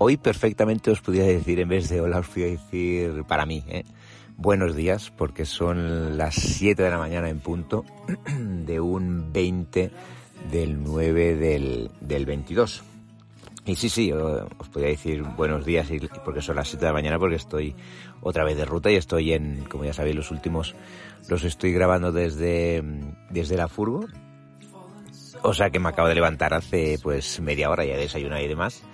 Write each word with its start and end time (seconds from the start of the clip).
Hoy 0.00 0.16
perfectamente 0.16 0.92
os 0.92 1.00
podría 1.00 1.24
decir, 1.24 1.58
en 1.58 1.68
vez 1.68 1.88
de 1.88 2.00
hola, 2.00 2.20
os 2.20 2.28
podría 2.28 2.46
decir 2.46 3.24
para 3.24 3.44
mí, 3.46 3.64
¿eh? 3.66 3.84
buenos 4.36 4.76
días, 4.76 5.10
porque 5.10 5.44
son 5.44 6.16
las 6.16 6.36
7 6.36 6.80
de 6.80 6.90
la 6.90 6.98
mañana 6.98 7.28
en 7.28 7.40
punto 7.40 7.84
de 8.38 8.78
un 8.78 9.32
20 9.32 9.90
del 10.52 10.84
9 10.84 11.34
del, 11.34 11.90
del 12.00 12.26
22. 12.26 12.84
Y 13.66 13.74
sí, 13.74 13.88
sí, 13.88 14.12
os 14.12 14.68
podría 14.68 14.90
decir 14.90 15.24
buenos 15.36 15.64
días 15.64 15.88
porque 16.24 16.42
son 16.42 16.54
las 16.54 16.68
7 16.68 16.84
de 16.84 16.90
la 16.90 16.94
mañana 16.94 17.18
porque 17.18 17.34
estoy 17.34 17.74
otra 18.20 18.44
vez 18.44 18.56
de 18.56 18.66
ruta 18.66 18.92
y 18.92 18.94
estoy 18.94 19.32
en, 19.32 19.64
como 19.64 19.84
ya 19.84 19.92
sabéis, 19.92 20.14
los 20.14 20.30
últimos 20.30 20.76
los 21.28 21.42
estoy 21.42 21.72
grabando 21.72 22.12
desde, 22.12 22.84
desde 23.30 23.56
la 23.56 23.66
furgo. 23.66 24.06
O 25.42 25.52
sea 25.54 25.70
que 25.70 25.80
me 25.80 25.88
acabo 25.88 26.06
de 26.06 26.14
levantar 26.14 26.54
hace 26.54 27.00
pues 27.02 27.40
media 27.40 27.68
hora, 27.68 27.84
ya 27.84 27.94
he 27.94 27.98
desayunado 27.98 28.42
y 28.42 28.46
demás. 28.46 28.84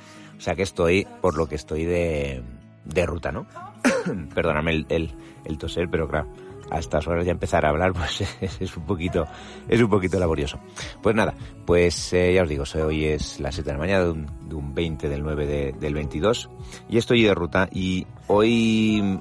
Sea 0.45 0.55
que 0.55 0.63
estoy, 0.63 1.07
por 1.23 1.39
lo 1.39 1.47
que 1.47 1.55
estoy 1.55 1.87
de, 1.87 2.43
de 2.85 3.07
ruta, 3.07 3.33
¿no? 3.33 3.47
Perdóname 4.35 4.73
el, 4.73 4.87
el, 4.91 5.11
el, 5.47 5.57
toser, 5.57 5.89
pero 5.91 6.07
claro, 6.07 6.29
a 6.71 6.81
estas 6.81 7.09
horas 7.09 7.25
ya 7.25 7.33
empezar 7.33 7.65
a 7.65 7.71
hablar, 7.71 7.93
pues 7.95 8.21
es 8.61 8.77
un 8.77 8.85
poquito, 8.85 9.25
es 9.67 9.81
un 9.81 9.89
poquito 9.89 10.19
laborioso. 10.19 10.59
Pues 11.03 11.17
nada, 11.17 11.33
pues 11.65 12.13
eh, 12.13 12.35
ya 12.35 12.43
os 12.43 12.49
digo, 12.51 12.65
hoy 12.85 13.07
es 13.07 13.41
las 13.41 13.55
7 13.55 13.71
de 13.71 13.73
la 13.73 13.79
mañana 13.79 14.05
de 14.05 14.11
un, 14.11 14.27
de 14.47 14.55
un 14.55 14.75
20 14.75 15.09
del 15.09 15.23
9 15.23 15.47
de, 15.47 15.73
del 15.81 15.95
22 15.95 16.51
y 16.91 16.99
estoy 16.99 17.23
de 17.23 17.35
ruta 17.35 17.71
y 17.73 18.07
hoy, 18.27 19.19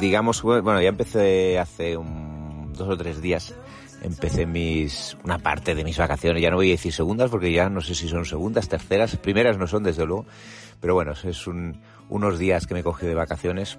digamos, 0.00 0.42
bueno, 0.42 0.82
ya 0.82 0.88
empecé 0.88 1.56
hace 1.56 1.96
un, 1.96 2.33
dos 2.76 2.88
o 2.88 2.96
tres 2.96 3.20
días 3.20 3.54
empecé 4.02 4.46
mis 4.46 5.16
una 5.24 5.38
parte 5.38 5.74
de 5.74 5.82
mis 5.82 5.96
vacaciones, 5.96 6.42
ya 6.42 6.50
no 6.50 6.56
voy 6.56 6.68
a 6.68 6.72
decir 6.72 6.92
segundas 6.92 7.30
porque 7.30 7.52
ya 7.52 7.68
no 7.68 7.80
sé 7.80 7.94
si 7.94 8.08
son 8.08 8.24
segundas, 8.24 8.68
terceras, 8.68 9.16
primeras 9.16 9.56
no 9.56 9.66
son 9.66 9.82
desde 9.82 10.04
luego, 10.04 10.26
pero 10.80 10.94
bueno, 10.94 11.12
es 11.12 11.46
un, 11.46 11.80
unos 12.08 12.38
días 12.38 12.66
que 12.66 12.74
me 12.74 12.82
cogí 12.82 13.06
de 13.06 13.14
vacaciones. 13.14 13.78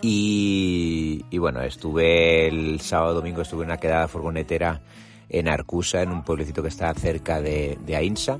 Y, 0.00 1.24
y, 1.30 1.38
bueno, 1.38 1.62
estuve 1.62 2.46
el 2.46 2.80
sábado 2.80 3.14
domingo 3.14 3.40
estuve 3.40 3.62
en 3.64 3.70
una 3.70 3.78
quedada 3.78 4.06
furgonetera 4.06 4.82
en 5.28 5.48
Arcusa, 5.48 6.02
en 6.02 6.12
un 6.12 6.22
pueblecito 6.22 6.62
que 6.62 6.68
está 6.68 6.92
cerca 6.94 7.40
de, 7.40 7.78
de 7.84 7.96
Ainsa. 7.96 8.38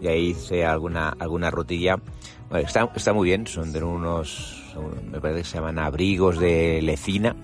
Y 0.00 0.06
ahí 0.06 0.28
hice 0.28 0.64
alguna 0.64 1.08
alguna 1.18 1.50
rutilla. 1.50 1.96
Bueno, 2.48 2.66
está, 2.66 2.88
está 2.94 3.12
muy 3.12 3.28
bien, 3.28 3.46
son 3.46 3.72
de 3.72 3.82
unos, 3.82 4.64
me 5.10 5.20
parece 5.20 5.40
que 5.40 5.48
se 5.48 5.56
llaman 5.56 5.78
abrigos 5.78 6.38
de 6.38 6.80
lecina, 6.80 7.36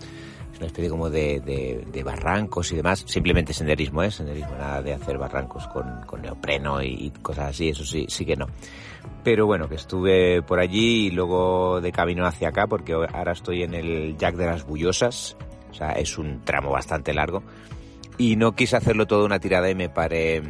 es 0.54 0.58
una 0.58 0.68
especie 0.68 0.88
como 0.88 1.10
de, 1.10 1.40
de, 1.40 1.84
de, 1.90 2.02
barrancos 2.04 2.70
y 2.70 2.76
demás, 2.76 3.04
simplemente 3.08 3.52
senderismo, 3.52 4.04
¿eh? 4.04 4.10
Senderismo, 4.10 4.52
nada 4.56 4.80
de 4.82 4.94
hacer 4.94 5.18
barrancos 5.18 5.66
con, 5.66 6.02
con 6.06 6.22
neopreno 6.22 6.80
y, 6.80 7.06
y, 7.06 7.10
cosas 7.10 7.50
así, 7.50 7.70
eso 7.70 7.84
sí, 7.84 8.06
sí 8.08 8.24
que 8.24 8.36
no. 8.36 8.46
Pero 9.24 9.46
bueno, 9.46 9.68
que 9.68 9.74
estuve 9.74 10.42
por 10.42 10.60
allí 10.60 11.06
y 11.06 11.10
luego 11.10 11.80
de 11.80 11.90
camino 11.90 12.24
hacia 12.24 12.50
acá, 12.50 12.68
porque 12.68 12.92
ahora 12.92 13.32
estoy 13.32 13.64
en 13.64 13.74
el 13.74 14.16
Jack 14.16 14.36
de 14.36 14.46
las 14.46 14.64
Bullosas, 14.64 15.36
o 15.72 15.74
sea, 15.74 15.90
es 15.92 16.16
un 16.18 16.44
tramo 16.44 16.70
bastante 16.70 17.12
largo, 17.12 17.42
y 18.16 18.36
no 18.36 18.54
quise 18.54 18.76
hacerlo 18.76 19.06
todo 19.06 19.24
una 19.24 19.40
tirada 19.40 19.68
y 19.68 19.74
me 19.74 19.88
paré 19.88 20.40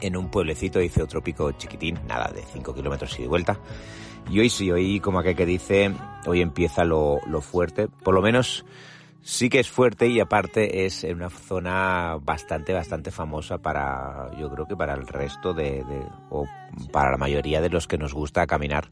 en 0.00 0.16
un 0.16 0.30
pueblecito, 0.30 0.80
hice 0.80 1.02
otro 1.02 1.22
pico 1.22 1.50
chiquitín, 1.52 1.98
nada, 2.06 2.30
de 2.32 2.42
5 2.42 2.72
kilómetros 2.72 3.18
y 3.18 3.22
de 3.22 3.28
vuelta. 3.28 3.58
Y 4.30 4.40
hoy 4.40 4.48
sí, 4.48 4.70
hoy 4.70 5.00
como 5.00 5.18
aquel 5.18 5.36
que 5.36 5.46
dice, 5.46 5.92
hoy 6.26 6.40
empieza 6.40 6.84
lo, 6.84 7.18
lo 7.26 7.40
fuerte, 7.40 7.88
por 7.88 8.14
lo 8.14 8.22
menos 8.22 8.64
sí 9.22 9.48
que 9.48 9.60
es 9.60 9.70
fuerte 9.70 10.08
y 10.08 10.20
aparte 10.20 10.84
es 10.84 11.04
en 11.04 11.16
una 11.16 11.30
zona 11.30 12.18
bastante, 12.20 12.72
bastante 12.72 13.10
famosa 13.10 13.58
para, 13.58 14.30
yo 14.38 14.50
creo 14.50 14.66
que 14.66 14.76
para 14.76 14.94
el 14.94 15.06
resto 15.06 15.54
de, 15.54 15.84
de, 15.84 16.06
o 16.30 16.46
para 16.90 17.12
la 17.12 17.16
mayoría 17.16 17.60
de 17.60 17.70
los 17.70 17.86
que 17.86 17.98
nos 17.98 18.14
gusta 18.14 18.46
caminar, 18.46 18.88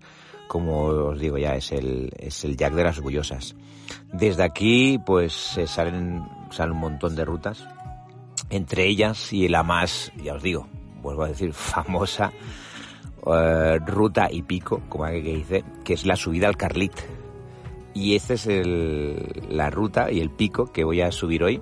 como 0.50 0.86
os 0.86 1.20
digo 1.20 1.38
ya, 1.38 1.54
es 1.54 1.72
el, 1.72 2.10
es 2.18 2.44
el 2.44 2.56
Jack 2.56 2.74
de 2.74 2.84
las 2.84 3.00
Bullosas. 3.00 3.54
Desde 4.12 4.42
aquí, 4.42 4.98
pues 4.98 5.32
se 5.32 5.66
salen, 5.66 6.24
salen 6.50 6.74
un 6.74 6.80
montón 6.80 7.14
de 7.16 7.24
rutas, 7.24 7.66
entre 8.50 8.86
ellas 8.86 9.32
y 9.32 9.48
la 9.48 9.62
más, 9.62 10.12
ya 10.22 10.34
os 10.34 10.42
digo, 10.42 10.68
vuelvo 11.02 11.24
a 11.24 11.28
decir, 11.28 11.52
famosa, 11.54 12.32
uh, 13.24 13.78
ruta 13.86 14.28
y 14.30 14.42
pico, 14.42 14.82
como 14.88 15.04
aquel 15.04 15.22
que 15.22 15.36
dice, 15.36 15.64
que 15.84 15.94
es 15.94 16.06
la 16.06 16.16
subida 16.16 16.48
al 16.48 16.56
Carlit 16.56 16.92
y 17.94 18.14
esta 18.14 18.34
es 18.34 18.46
la 18.46 19.70
ruta 19.70 20.10
y 20.10 20.20
el 20.20 20.30
pico 20.30 20.66
que 20.66 20.84
voy 20.84 21.00
a 21.00 21.10
subir 21.10 21.42
hoy. 21.42 21.60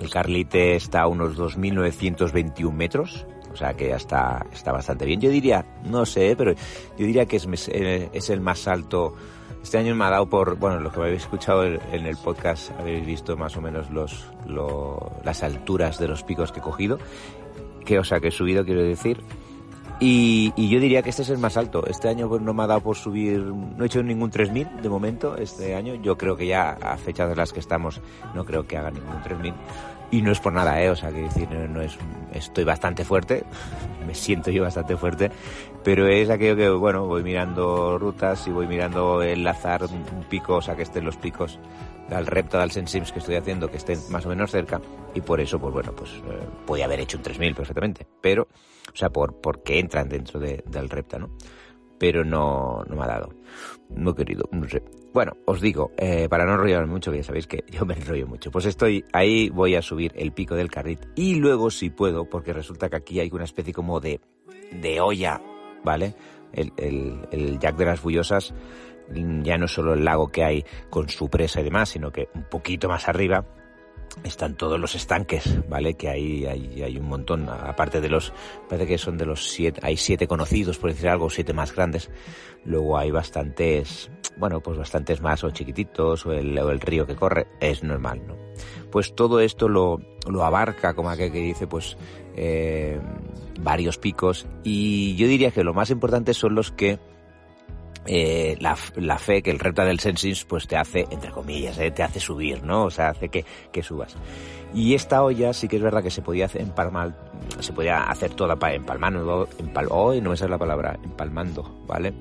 El 0.00 0.10
Carlite 0.10 0.76
está 0.76 1.02
a 1.02 1.06
unos 1.06 1.38
2.921 1.38 2.72
metros, 2.72 3.26
o 3.52 3.56
sea 3.56 3.74
que 3.74 3.88
ya 3.88 3.96
está, 3.96 4.44
está 4.52 4.72
bastante 4.72 5.06
bien. 5.06 5.20
Yo 5.20 5.30
diría, 5.30 5.64
no 5.84 6.04
sé, 6.04 6.34
pero 6.36 6.52
yo 6.52 7.06
diría 7.06 7.26
que 7.26 7.36
es, 7.36 7.46
es 7.46 8.30
el 8.30 8.40
más 8.40 8.66
alto. 8.66 9.14
Este 9.62 9.78
año 9.78 9.94
me 9.94 10.04
ha 10.04 10.10
dado 10.10 10.28
por, 10.28 10.56
bueno, 10.56 10.80
lo 10.80 10.90
que 10.90 10.98
me 10.98 11.06
habéis 11.06 11.22
escuchado 11.22 11.64
en 11.64 12.04
el 12.04 12.16
podcast, 12.16 12.72
habéis 12.80 13.06
visto 13.06 13.36
más 13.36 13.56
o 13.56 13.60
menos 13.60 13.90
los, 13.90 14.26
lo, 14.46 15.12
las 15.24 15.44
alturas 15.44 16.00
de 16.00 16.08
los 16.08 16.24
picos 16.24 16.50
que 16.50 16.58
he 16.58 16.62
cogido, 16.62 16.98
que, 17.84 17.98
o 18.00 18.04
sea, 18.04 18.18
que 18.18 18.28
he 18.28 18.32
subido, 18.32 18.64
quiero 18.64 18.82
decir, 18.82 19.22
y, 20.04 20.52
y, 20.56 20.68
yo 20.68 20.80
diría 20.80 21.00
que 21.00 21.10
este 21.10 21.22
es 21.22 21.30
el 21.30 21.38
más 21.38 21.56
alto. 21.56 21.86
Este 21.86 22.08
año 22.08 22.28
pues, 22.28 22.42
no 22.42 22.52
me 22.52 22.64
ha 22.64 22.66
dado 22.66 22.80
por 22.80 22.96
subir, 22.96 23.38
no 23.40 23.84
he 23.84 23.86
hecho 23.86 24.02
ningún 24.02 24.30
3000 24.30 24.82
de 24.82 24.88
momento 24.88 25.36
este 25.36 25.76
año. 25.76 25.94
Yo 25.94 26.18
creo 26.18 26.36
que 26.36 26.46
ya 26.48 26.72
a 26.72 26.96
fechas 26.96 27.28
de 27.28 27.36
las 27.36 27.52
que 27.52 27.60
estamos 27.60 28.00
no 28.34 28.44
creo 28.44 28.66
que 28.66 28.76
haga 28.76 28.90
ningún 28.90 29.22
3000. 29.22 29.54
Y 30.10 30.20
no 30.20 30.32
es 30.32 30.40
por 30.40 30.52
nada, 30.52 30.82
¿eh? 30.82 30.90
O 30.90 30.96
sea, 30.96 31.10
que 31.10 31.22
decir, 31.22 31.48
no, 31.50 31.68
no 31.68 31.80
es, 31.80 31.96
estoy 32.32 32.64
bastante 32.64 33.04
fuerte, 33.04 33.44
me 34.06 34.14
siento 34.14 34.50
yo 34.50 34.64
bastante 34.64 34.96
fuerte, 34.96 35.30
pero 35.84 36.08
es 36.08 36.28
aquello 36.30 36.56
que, 36.56 36.68
bueno, 36.68 37.06
voy 37.06 37.22
mirando 37.22 37.96
rutas 37.96 38.46
y 38.48 38.50
voy 38.50 38.66
mirando 38.66 39.22
enlazar 39.22 39.84
un 39.84 40.24
pico, 40.28 40.56
o 40.56 40.62
sea, 40.62 40.74
que 40.74 40.82
estén 40.82 41.04
los 41.04 41.16
picos 41.16 41.58
al 42.10 42.26
repto 42.26 42.58
del 42.58 42.70
Sensims 42.70 43.12
que 43.12 43.18
estoy 43.18 43.36
haciendo, 43.36 43.70
que 43.70 43.76
estén 43.76 43.98
más 44.10 44.26
o 44.26 44.28
menos 44.28 44.50
cerca, 44.50 44.80
y 45.14 45.20
por 45.20 45.40
eso, 45.40 45.58
pues 45.58 45.72
bueno, 45.72 45.92
pues 45.92 46.10
eh, 46.10 46.46
podía 46.66 46.84
haber 46.84 47.00
hecho 47.00 47.16
un 47.16 47.22
3000 47.22 47.54
perfectamente, 47.54 48.06
pero, 48.20 48.48
o 48.92 48.96
sea, 48.96 49.10
por, 49.10 49.40
porque 49.40 49.78
entran 49.78 50.08
dentro 50.08 50.40
de, 50.40 50.62
del 50.66 50.88
repta, 50.88 51.18
¿no? 51.18 51.30
Pero 51.98 52.24
no, 52.24 52.82
no 52.88 52.96
me 52.96 53.02
ha 53.04 53.06
dado. 53.06 53.30
No 53.90 54.10
he 54.10 54.14
querido, 54.14 54.48
no 54.50 54.68
sé. 54.68 54.82
Bueno, 55.12 55.32
os 55.46 55.60
digo, 55.60 55.92
eh, 55.96 56.28
para 56.28 56.44
no 56.44 56.52
enrollarme 56.52 56.90
mucho, 56.90 57.12
que 57.12 57.18
ya 57.18 57.24
sabéis 57.24 57.46
que 57.46 57.64
yo 57.70 57.84
me 57.84 57.94
enrollo 57.94 58.26
mucho, 58.26 58.50
pues 58.50 58.64
estoy 58.64 59.04
ahí, 59.12 59.50
voy 59.50 59.74
a 59.76 59.82
subir 59.82 60.12
el 60.16 60.32
pico 60.32 60.54
del 60.54 60.70
carrit 60.70 61.00
y 61.14 61.36
luego 61.36 61.70
si 61.70 61.90
puedo, 61.90 62.28
porque 62.28 62.52
resulta 62.52 62.88
que 62.88 62.96
aquí 62.96 63.20
hay 63.20 63.30
una 63.32 63.44
especie 63.44 63.72
como 63.72 64.00
de, 64.00 64.20
de 64.80 65.00
olla, 65.00 65.40
¿vale? 65.84 66.14
El, 66.52 66.72
el, 66.76 67.28
el 67.30 67.58
Jack 67.58 67.76
de 67.76 67.84
las 67.84 68.02
Bullosas, 68.02 68.54
ya 69.42 69.58
no 69.58 69.68
solo 69.68 69.94
el 69.94 70.04
lago 70.04 70.28
que 70.28 70.44
hay 70.44 70.64
con 70.90 71.08
su 71.08 71.28
presa 71.28 71.60
y 71.60 71.64
demás, 71.64 71.90
sino 71.90 72.10
que 72.10 72.28
un 72.34 72.44
poquito 72.44 72.88
más 72.88 73.08
arriba 73.08 73.44
están 74.24 74.56
todos 74.56 74.78
los 74.78 74.94
estanques, 74.94 75.58
¿vale? 75.68 75.94
Que 75.94 76.08
hay, 76.08 76.46
hay, 76.46 76.96
un 76.96 77.06
montón, 77.06 77.48
aparte 77.48 78.00
de 78.00 78.08
los, 78.08 78.32
parece 78.68 78.86
que 78.86 78.98
son 78.98 79.18
de 79.18 79.26
los 79.26 79.50
siete, 79.50 79.80
hay 79.82 79.96
siete 79.96 80.26
conocidos, 80.26 80.78
por 80.78 80.90
decir 80.90 81.08
algo, 81.08 81.30
siete 81.30 81.52
más 81.52 81.74
grandes. 81.74 82.10
Luego 82.64 82.98
hay 82.98 83.10
bastantes, 83.10 84.10
bueno, 84.36 84.60
pues 84.60 84.78
bastantes 84.78 85.20
más 85.20 85.42
o 85.44 85.50
chiquititos 85.50 86.26
o 86.26 86.32
el, 86.32 86.56
o 86.58 86.70
el 86.70 86.80
río 86.80 87.06
que 87.06 87.16
corre, 87.16 87.46
es 87.60 87.82
normal, 87.82 88.22
¿no? 88.26 88.36
Pues 88.90 89.14
todo 89.14 89.40
esto 89.40 89.68
lo, 89.68 89.98
lo 90.28 90.44
abarca, 90.44 90.94
como 90.94 91.10
aquel 91.10 91.32
que 91.32 91.40
dice, 91.40 91.66
pues 91.66 91.96
eh, 92.36 93.00
varios 93.60 93.98
picos 93.98 94.46
y 94.64 95.14
yo 95.16 95.26
diría 95.26 95.50
que 95.50 95.64
lo 95.64 95.74
más 95.74 95.90
importante 95.90 96.34
son 96.34 96.54
los 96.54 96.72
que 96.72 96.98
eh, 98.06 98.56
la, 98.58 99.18
fe 99.18 99.42
que 99.42 99.50
el 99.50 99.60
repta 99.60 99.84
del 99.84 100.00
Sensins 100.00 100.44
pues 100.44 100.66
te 100.66 100.76
hace, 100.76 101.06
entre 101.10 101.30
comillas, 101.30 101.78
eh, 101.78 101.90
te 101.92 102.02
hace 102.02 102.18
subir, 102.18 102.62
¿no? 102.64 102.84
O 102.84 102.90
sea, 102.90 103.10
hace 103.10 103.28
que, 103.28 103.44
que, 103.70 103.82
subas. 103.82 104.16
Y 104.74 104.94
esta 104.94 105.22
olla 105.22 105.52
sí 105.52 105.68
que 105.68 105.76
es 105.76 105.82
verdad 105.82 106.02
que 106.02 106.10
se 106.10 106.22
podía 106.22 106.46
hacer 106.46 106.62
empalmar, 106.62 107.14
se 107.60 107.72
podía 107.72 108.04
hacer 108.04 108.34
toda 108.34 108.58
empalmando, 108.72 109.48
empal, 109.58 109.86
hoy 109.90 110.20
no 110.20 110.30
me 110.30 110.36
sale 110.36 110.50
la 110.50 110.58
palabra, 110.58 110.98
empalmando, 111.02 111.84
¿vale? 111.86 112.12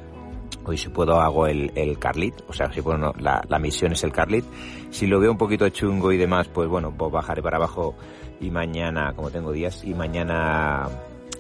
Hoy 0.66 0.78
si 0.78 0.90
puedo 0.90 1.20
hago 1.20 1.48
el, 1.48 1.72
el 1.76 2.00
Carlit, 2.00 2.36
o 2.48 2.54
sea, 2.54 2.72
si 2.72 2.82
puedo, 2.82 2.98
no, 2.98 3.14
la, 3.20 3.44
la, 3.48 3.60
misión 3.60 3.92
es 3.92 4.04
el 4.04 4.12
Carlit. 4.12 4.46
Si 4.92 5.08
lo 5.08 5.20
veo 5.20 5.32
un 5.32 5.38
poquito 5.38 5.68
chungo 5.70 6.12
y 6.12 6.18
demás, 6.18 6.48
pues 6.48 6.70
bueno, 6.70 6.94
pues 6.98 7.12
bajaré 7.12 7.42
para 7.42 7.58
abajo 7.58 7.96
y 8.40 8.50
mañana, 8.50 9.14
como 9.14 9.30
tengo 9.30 9.52
días, 9.52 9.84
y 9.84 9.94
mañana 9.94 10.88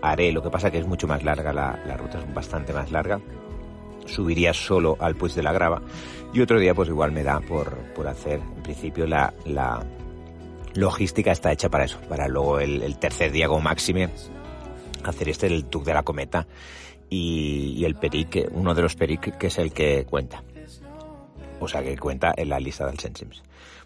haré, 0.01 0.31
lo 0.33 0.41
que 0.41 0.49
pasa 0.49 0.69
que 0.69 0.79
es 0.79 0.87
mucho 0.87 1.07
más 1.07 1.23
larga, 1.23 1.53
la, 1.53 1.79
la 1.85 1.95
ruta 1.95 2.19
es 2.19 2.33
bastante 2.33 2.73
más 2.73 2.91
larga. 2.91 3.21
Subiría 4.05 4.53
solo 4.53 4.97
al 4.99 5.15
Puig 5.15 5.33
de 5.33 5.43
la 5.43 5.53
Grava 5.53 5.81
y 6.33 6.41
otro 6.41 6.59
día 6.59 6.73
pues 6.73 6.89
igual 6.89 7.11
me 7.11 7.23
da 7.23 7.39
por, 7.39 7.73
por 7.93 8.07
hacer, 8.07 8.39
en 8.39 8.63
principio 8.63 9.05
la, 9.07 9.33
la 9.45 9.81
logística 10.73 11.31
está 11.31 11.51
hecha 11.51 11.69
para 11.69 11.85
eso, 11.85 11.99
para 12.09 12.27
luego 12.27 12.59
el, 12.59 12.81
el 12.81 12.97
tercer 12.97 13.31
día 13.31 13.47
como 13.47 13.61
máxime 13.61 14.09
hacer 15.03 15.29
este 15.29 15.47
el 15.47 15.65
Tuc 15.65 15.83
de 15.83 15.93
la 15.93 16.03
Cometa 16.03 16.47
y, 17.09 17.75
y, 17.77 17.85
el 17.85 17.95
Peric, 17.95 18.49
uno 18.51 18.73
de 18.73 18.81
los 18.81 18.95
Peric 18.95 19.37
que 19.37 19.47
es 19.47 19.57
el 19.57 19.71
que 19.71 20.05
cuenta. 20.05 20.43
O 21.59 21.67
sea, 21.67 21.81
que 21.81 21.97
cuenta 21.97 22.33
en 22.35 22.49
la 22.49 22.59
lista 22.59 22.85
del 22.85 22.99
Sensims. 22.99 23.41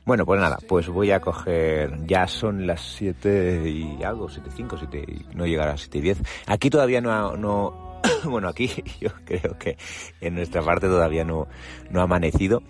Bueno, 0.07 0.25
pues 0.25 0.39
nada, 0.39 0.57
pues 0.69 0.87
voy 0.87 1.11
a 1.11 1.19
coger, 1.19 2.05
ya 2.05 2.27
son 2.27 2.65
las 2.65 2.79
7 2.95 3.69
y 3.69 4.01
algo, 4.05 4.29
7 4.29 4.49
y 4.53 4.55
5, 4.55 4.77
7 4.77 5.05
y, 5.05 5.35
no 5.35 5.45
llegará 5.45 5.73
a 5.73 5.77
7 5.77 5.97
y 5.97 6.01
10. 6.01 6.17
Aquí 6.45 6.69
todavía 6.69 7.01
no, 7.01 7.35
no, 7.35 7.99
bueno, 8.23 8.47
aquí 8.47 8.71
yo 9.01 9.09
creo 9.25 9.57
que 9.59 9.77
en 10.21 10.35
nuestra 10.35 10.61
parte 10.61 10.87
todavía 10.87 11.25
no, 11.25 11.49
no 11.89 11.99
ha 11.99 12.03
amanecido. 12.03 12.63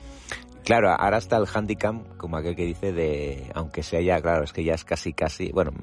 Claro, 0.63 0.89
ahora 0.89 1.19
está 1.19 1.37
el 1.37 1.45
handicap, 1.45 2.17
como 2.17 2.37
aquel 2.37 2.55
que 2.55 2.65
dice, 2.65 2.91
de, 2.91 3.51
aunque 3.53 3.83
sea 3.83 4.01
ya, 4.01 4.19
claro, 4.19 4.43
es 4.43 4.51
que 4.51 4.63
ya 4.63 4.73
es 4.73 4.83
casi, 4.83 5.13
casi, 5.13 5.51
bueno, 5.51 5.73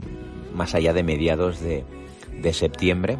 más 0.52 0.74
allá 0.74 0.92
de 0.92 1.04
mediados 1.04 1.60
de, 1.60 1.84
de 2.32 2.52
septiembre, 2.52 3.16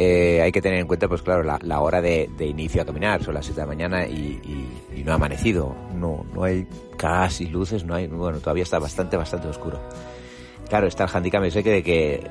eh, 0.00 0.40
hay 0.40 0.52
que 0.52 0.62
tener 0.62 0.78
en 0.78 0.86
cuenta, 0.86 1.08
pues 1.08 1.22
claro, 1.22 1.42
la, 1.42 1.58
la 1.60 1.80
hora 1.80 2.00
de, 2.00 2.30
de, 2.38 2.46
inicio 2.46 2.80
a 2.80 2.84
caminar, 2.84 3.24
son 3.24 3.34
las 3.34 3.44
7 3.46 3.60
de 3.60 3.66
la 3.66 3.68
mañana 3.68 4.06
y, 4.06 4.40
y, 4.44 5.00
y, 5.00 5.02
no 5.02 5.10
ha 5.10 5.16
amanecido, 5.16 5.74
no, 5.92 6.24
no 6.32 6.44
hay 6.44 6.68
casi 6.96 7.48
luces, 7.48 7.84
no 7.84 7.96
hay, 7.96 8.06
bueno, 8.06 8.38
todavía 8.38 8.62
está 8.62 8.78
bastante, 8.78 9.16
bastante 9.16 9.48
oscuro. 9.48 9.80
Claro, 10.68 10.86
está 10.86 11.02
el 11.02 11.10
handicap 11.12 11.42
ese 11.42 11.64
que 11.64 11.70
de 11.70 11.82
que, 11.82 12.24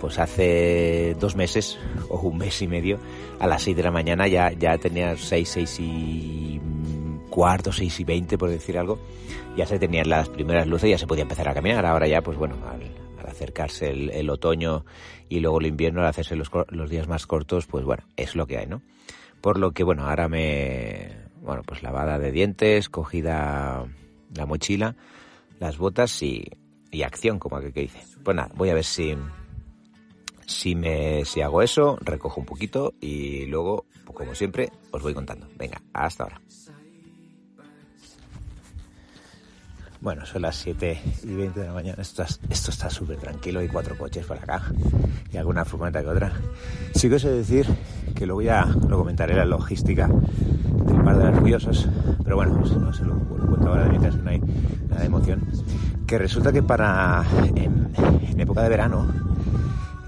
pues 0.00 0.18
hace 0.18 1.14
dos 1.20 1.36
meses 1.36 1.78
o 2.08 2.18
un 2.18 2.36
mes 2.36 2.60
y 2.62 2.66
medio, 2.66 2.98
a 3.38 3.46
las 3.46 3.62
6 3.62 3.76
de 3.76 3.82
la 3.84 3.92
mañana 3.92 4.26
ya, 4.26 4.50
ya 4.50 4.76
tenía 4.76 5.16
6, 5.16 5.48
6 5.48 5.76
y 5.78 6.60
cuarto, 7.30 7.72
6 7.72 8.00
y 8.00 8.04
20 8.04 8.38
por 8.38 8.50
decir 8.50 8.76
algo, 8.76 8.98
ya 9.56 9.66
se 9.66 9.78
tenían 9.78 10.08
las 10.08 10.28
primeras 10.28 10.66
luces, 10.66 10.90
ya 10.90 10.98
se 10.98 11.06
podía 11.06 11.22
empezar 11.22 11.48
a 11.48 11.54
caminar, 11.54 11.86
ahora 11.86 12.08
ya, 12.08 12.22
pues 12.22 12.36
bueno, 12.36 12.56
al, 12.68 13.03
acercarse 13.34 13.90
el, 13.90 14.10
el, 14.10 14.30
otoño 14.30 14.84
y 15.28 15.40
luego 15.40 15.60
el 15.60 15.66
invierno, 15.66 16.00
al 16.00 16.06
hacerse 16.06 16.36
los, 16.36 16.50
los, 16.68 16.90
días 16.90 17.08
más 17.08 17.26
cortos, 17.26 17.66
pues 17.66 17.84
bueno, 17.84 18.04
es 18.16 18.34
lo 18.34 18.46
que 18.46 18.58
hay, 18.58 18.66
¿no? 18.66 18.82
Por 19.40 19.58
lo 19.58 19.72
que, 19.72 19.84
bueno, 19.84 20.06
ahora 20.06 20.28
me, 20.28 21.10
bueno, 21.42 21.62
pues 21.64 21.82
lavada 21.82 22.18
de 22.18 22.32
dientes, 22.32 22.88
cogida 22.88 23.86
la 24.34 24.46
mochila, 24.46 24.96
las 25.60 25.76
botas 25.76 26.22
y, 26.22 26.44
y 26.90 27.02
acción, 27.02 27.38
como 27.38 27.56
aquel 27.56 27.72
que 27.72 27.82
dice. 27.82 28.00
Pues 28.24 28.36
nada, 28.36 28.50
voy 28.54 28.70
a 28.70 28.74
ver 28.74 28.84
si, 28.84 29.14
si 30.46 30.74
me, 30.74 31.24
si 31.24 31.42
hago 31.42 31.62
eso, 31.62 31.98
recojo 32.00 32.40
un 32.40 32.46
poquito 32.46 32.94
y 33.00 33.46
luego, 33.46 33.86
pues 34.04 34.16
como 34.16 34.34
siempre, 34.34 34.70
os 34.90 35.02
voy 35.02 35.14
contando. 35.14 35.48
Venga, 35.56 35.82
hasta 35.92 36.24
ahora. 36.24 36.40
Bueno, 40.04 40.26
son 40.26 40.42
las 40.42 40.56
7 40.56 41.00
y 41.22 41.34
20 41.34 41.60
de 41.60 41.66
la 41.66 41.72
mañana. 41.72 42.02
Esto, 42.02 42.24
está 42.50 42.90
súper 42.90 43.16
tranquilo. 43.16 43.60
Hay 43.60 43.68
cuatro 43.68 43.96
coches 43.96 44.26
por 44.26 44.36
acá 44.36 44.60
y 45.32 45.38
alguna 45.38 45.64
furgoneta 45.64 46.02
que 46.02 46.08
otra. 46.08 46.30
Sí 46.94 47.08
que 47.08 47.14
os 47.14 47.24
he 47.24 47.30
de 47.30 47.38
decir 47.38 47.66
que 48.14 48.26
luego 48.26 48.42
ya 48.42 48.66
lo 48.86 48.98
comentaré 48.98 49.34
la 49.34 49.46
logística 49.46 50.06
del 50.06 51.02
par 51.02 51.16
de 51.16 51.50
las. 51.50 51.88
Pero 52.22 52.36
bueno, 52.36 52.66
si 52.66 52.76
no 52.76 52.92
se 52.92 53.02
lo, 53.02 53.14
lo 53.14 53.46
cuento 53.46 53.68
ahora 53.68 53.84
de 53.84 53.88
mientras 53.88 54.16
no 54.16 54.28
hay 54.28 54.40
nada 54.40 55.00
de 55.00 55.06
emoción. 55.06 55.48
Que 56.06 56.18
resulta 56.18 56.52
que 56.52 56.62
para 56.62 57.24
en, 57.54 57.90
en 58.28 58.40
época 58.40 58.62
de 58.62 58.68
verano 58.68 59.06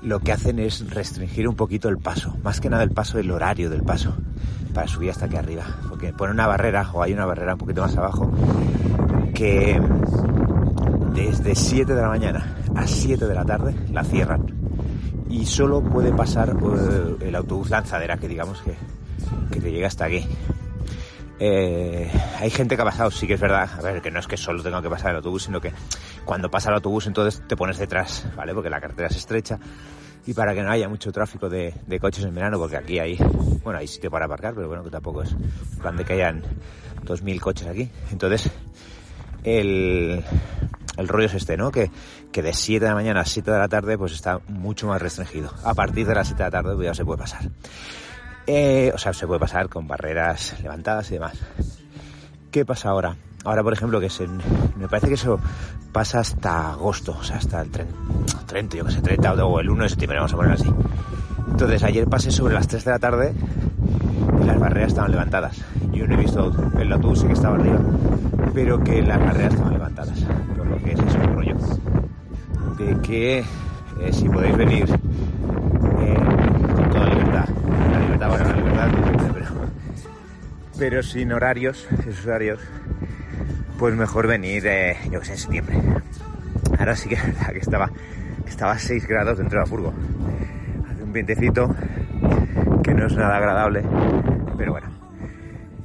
lo 0.03 0.21
que 0.21 0.33
hacen 0.33 0.59
es 0.59 0.91
restringir 0.91 1.49
un 1.49 1.57
poquito 1.57 1.89
el 1.89 1.97
paso. 1.97 2.37
Más 2.43 2.61
que 2.61 2.69
nada 2.69 2.83
el 2.83 2.91
paso, 2.91 3.19
el 3.19 3.31
horario 3.31 3.71
del 3.71 3.83
paso 3.83 4.15
para 4.75 4.89
subir 4.89 5.09
hasta 5.09 5.25
aquí 5.25 5.37
arriba. 5.37 5.65
Porque 5.89 6.13
pone 6.13 6.35
una 6.35 6.47
barrera 6.47 6.91
o 6.93 7.03
hay 7.03 7.15
una 7.15 7.25
barrera 7.25 7.55
un 7.55 7.59
poquito 7.61 7.81
más 7.81 7.97
abajo 7.97 8.31
que 9.37 9.79
desde 11.13 11.55
7 11.55 11.95
de 11.95 12.01
la 12.01 12.09
mañana 12.09 12.57
a 12.75 12.87
7 12.87 13.27
de 13.27 13.35
la 13.35 13.45
tarde 13.45 13.75
la 13.93 14.03
cierran 14.03 14.47
y 15.29 15.45
solo 15.45 15.83
puede 15.83 16.11
pasar 16.11 16.57
uh, 16.57 17.19
el 17.21 17.35
autobús 17.35 17.69
lanzadera 17.69 18.17
que 18.17 18.29
digamos 18.29 18.63
que, 18.63 18.75
que 19.53 19.61
te 19.61 19.71
llega 19.71 19.89
hasta 19.89 20.07
aquí. 20.07 20.27
Eh, 21.39 22.11
hay 22.39 22.49
gente 22.49 22.77
que 22.77 22.83
ha 22.83 22.87
pasado, 22.87 23.11
sí 23.11 23.27
que 23.27 23.35
es 23.35 23.41
verdad, 23.41 23.69
a 23.79 23.83
ver, 23.83 24.01
que 24.01 24.11
no 24.11 24.21
es 24.21 24.27
que 24.27 24.39
solo 24.39 24.63
tenga 24.63 24.81
que 24.81 24.89
pasar 24.89 25.11
el 25.11 25.17
autobús, 25.17 25.43
sino 25.43 25.61
que 25.61 25.71
cuando 26.25 26.51
pasa 26.51 26.71
el 26.71 26.77
autobús 26.77 27.07
entonces 27.07 27.43
te 27.47 27.57
pones 27.57 27.77
detrás, 27.77 28.27
¿vale? 28.35 28.55
Porque 28.55 28.71
la 28.71 28.81
carretera 28.81 29.09
es 29.09 29.17
estrecha 29.17 29.59
y 30.27 30.33
para 30.33 30.55
que 30.55 30.63
no 30.63 30.71
haya 30.71 30.89
mucho 30.89 31.13
tráfico 31.13 31.51
de, 31.51 31.75
de 31.87 32.01
coches 32.01 32.25
en 32.25 32.35
verano, 32.35 32.59
porque 32.59 32.79
aquí 32.79 32.99
hay, 32.99 33.19
bueno, 33.63 33.79
hay 33.79 33.87
sitio 33.87 34.11
para 34.11 34.25
aparcar, 34.25 34.55
pero 34.55 34.67
bueno, 34.67 34.83
que 34.83 34.91
tampoco 34.91 35.23
es 35.23 35.37
plan 35.79 35.95
de 35.95 36.07
que 36.07 36.15
hayan 36.15 36.43
2.000 37.05 37.39
coches 37.39 37.69
aquí. 37.69 37.91
Entonces, 38.11 38.51
el, 39.47 40.25
el 40.97 41.09
rollo 41.09 41.27
es 41.27 41.35
este, 41.35 41.57
¿no? 41.57 41.71
Que, 41.71 41.91
que 42.33 42.43
de 42.43 42.53
7 42.53 42.85
de 42.85 42.89
la 42.91 42.95
mañana 42.95 43.21
a 43.21 43.25
7 43.25 43.51
de 43.51 43.59
la 43.59 43.69
tarde 43.69 43.97
pues 43.97 44.13
está 44.13 44.41
mucho 44.49 44.89
más 44.89 45.01
restringido. 45.01 45.51
A 45.65 45.75
partir 45.75 46.07
de 46.07 46.15
las 46.15 46.27
7 46.27 46.43
de 46.43 46.47
la 46.47 46.51
tarde 46.51 46.75
pues 46.75 46.87
ya 46.87 46.95
se 46.95 47.05
puede 47.05 47.19
pasar. 47.19 47.49
Eh, 48.47 48.93
o 48.95 48.99
sea, 48.99 49.13
se 49.13 49.27
puede 49.27 49.41
pasar 49.41 49.69
con 49.69 49.87
barreras 49.87 50.57
levantadas 50.63 51.11
y 51.11 51.15
demás. 51.15 51.39
¿Qué 52.51 52.65
pasa 52.65 52.91
ahora? 52.91 53.17
Ahora, 53.45 53.63
por 53.63 53.73
ejemplo, 53.73 54.01
que 54.01 54.11
se, 54.11 54.27
me 54.27 54.89
parece 54.89 55.09
que 55.09 55.15
eso 55.15 55.39
pasa 55.93 56.19
hasta 56.19 56.73
agosto, 56.73 57.17
o 57.19 57.23
sea, 57.23 57.37
hasta 57.37 57.61
el 57.61 57.71
30, 57.71 57.95
30 58.47 58.77
yo 58.77 58.85
que 58.85 58.93
sé, 58.93 59.01
30 59.03 59.33
o 59.45 59.61
el 59.61 59.71
1 59.71 59.83
de 59.85 59.89
septiembre, 59.89 60.19
vamos 60.19 60.33
a 60.33 60.37
poner 60.37 60.53
así. 60.53 60.73
Entonces, 61.49 61.83
ayer 61.85 62.09
pasé 62.09 62.33
sobre 62.33 62.55
las 62.55 62.67
3 62.67 62.85
de 62.85 62.91
la 62.91 62.99
tarde 62.99 63.35
las 64.47 64.59
barreras 64.59 64.89
estaban 64.89 65.11
levantadas. 65.11 65.65
Yo 65.93 66.07
no 66.07 66.15
he 66.15 66.17
visto 66.17 66.53
el 66.79 66.93
autobús 66.93 67.25
que 67.25 67.33
estaba 67.33 67.57
arriba, 67.57 67.81
pero 68.55 68.83
que 68.83 69.03
las 69.03 69.19
barreras 69.19 69.53
estaban 69.53 69.73
levantadas. 69.73 70.27
Por 70.57 70.67
lo 70.67 70.79
que 70.79 70.93
es 70.93 71.01
ese 71.01 71.19
rollo 71.19 71.57
de 72.79 73.01
que 73.01 73.39
eh, 73.39 74.13
si 74.13 74.29
podéis 74.29 74.57
venir 74.57 74.85
eh, 74.85 76.17
con 76.75 76.91
toda 76.91 77.09
libertad, 77.09 77.49
la 77.93 78.01
libertad, 78.01 78.29
bueno, 78.29 78.45
la 78.45 78.87
libertad, 78.87 79.17
pero, 80.79 81.03
sin 81.03 81.33
horarios, 81.33 81.89
esos 82.07 82.27
horarios, 82.27 82.61
pues 83.79 83.95
mejor 83.95 84.27
venir, 84.27 84.67
eh, 84.67 84.99
yo 85.11 85.21
que 85.21 85.27
sé, 85.27 85.33
en 85.33 85.39
septiembre. 85.39 85.81
Ahora 86.79 86.95
sí 86.95 87.09
que 87.09 87.15
es 87.15 87.49
que 87.51 87.59
estaba, 87.59 87.91
estaba 88.47 88.73
a 88.73 88.79
6 88.79 89.07
grados 89.09 89.39
dentro 89.39 89.59
de 89.59 89.65
la 89.65 89.67
furgo. 89.67 89.95
Hace 90.91 91.03
un 91.03 91.13
vientecito 91.15 91.75
que 92.83 92.93
no 92.93 93.07
es 93.07 93.17
nada 93.17 93.39
agradable, 93.39 93.83